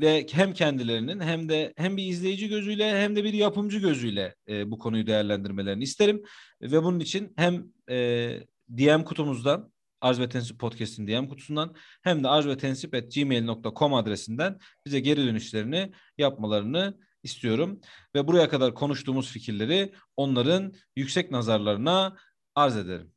ve 0.00 0.26
hem 0.32 0.52
kendilerinin 0.52 1.20
hem 1.20 1.48
de 1.48 1.72
hem 1.76 1.96
bir 1.96 2.06
izleyici 2.06 2.48
gözüyle 2.48 3.02
hem 3.02 3.16
de 3.16 3.24
bir 3.24 3.32
yapımcı 3.32 3.78
gözüyle 3.78 4.34
e, 4.48 4.70
bu 4.70 4.78
konuyu 4.78 5.06
değerlendirmelerini 5.06 5.82
isterim. 5.82 6.22
Ve 6.62 6.82
bunun 6.82 7.00
için 7.00 7.32
hem 7.36 7.64
e, 7.90 8.38
DM 8.68 9.02
kutumuzdan 9.04 9.72
Arz 10.00 10.20
ve 10.20 10.28
Tensip 10.28 10.58
Podcast'in 10.58 11.06
DM 11.06 11.28
kutusundan 11.28 11.74
hem 12.02 12.24
de 12.24 12.28
arzvetensip.gmail.com 12.28 13.94
adresinden 13.94 14.58
bize 14.86 15.00
geri 15.00 15.26
dönüşlerini 15.26 15.92
yapmalarını 16.18 16.98
istiyorum. 17.22 17.80
Ve 18.14 18.26
buraya 18.26 18.48
kadar 18.48 18.74
konuştuğumuz 18.74 19.30
fikirleri 19.30 19.92
onların 20.16 20.72
yüksek 20.96 21.30
nazarlarına 21.30 22.16
arz 22.54 22.76
ederim. 22.76 23.15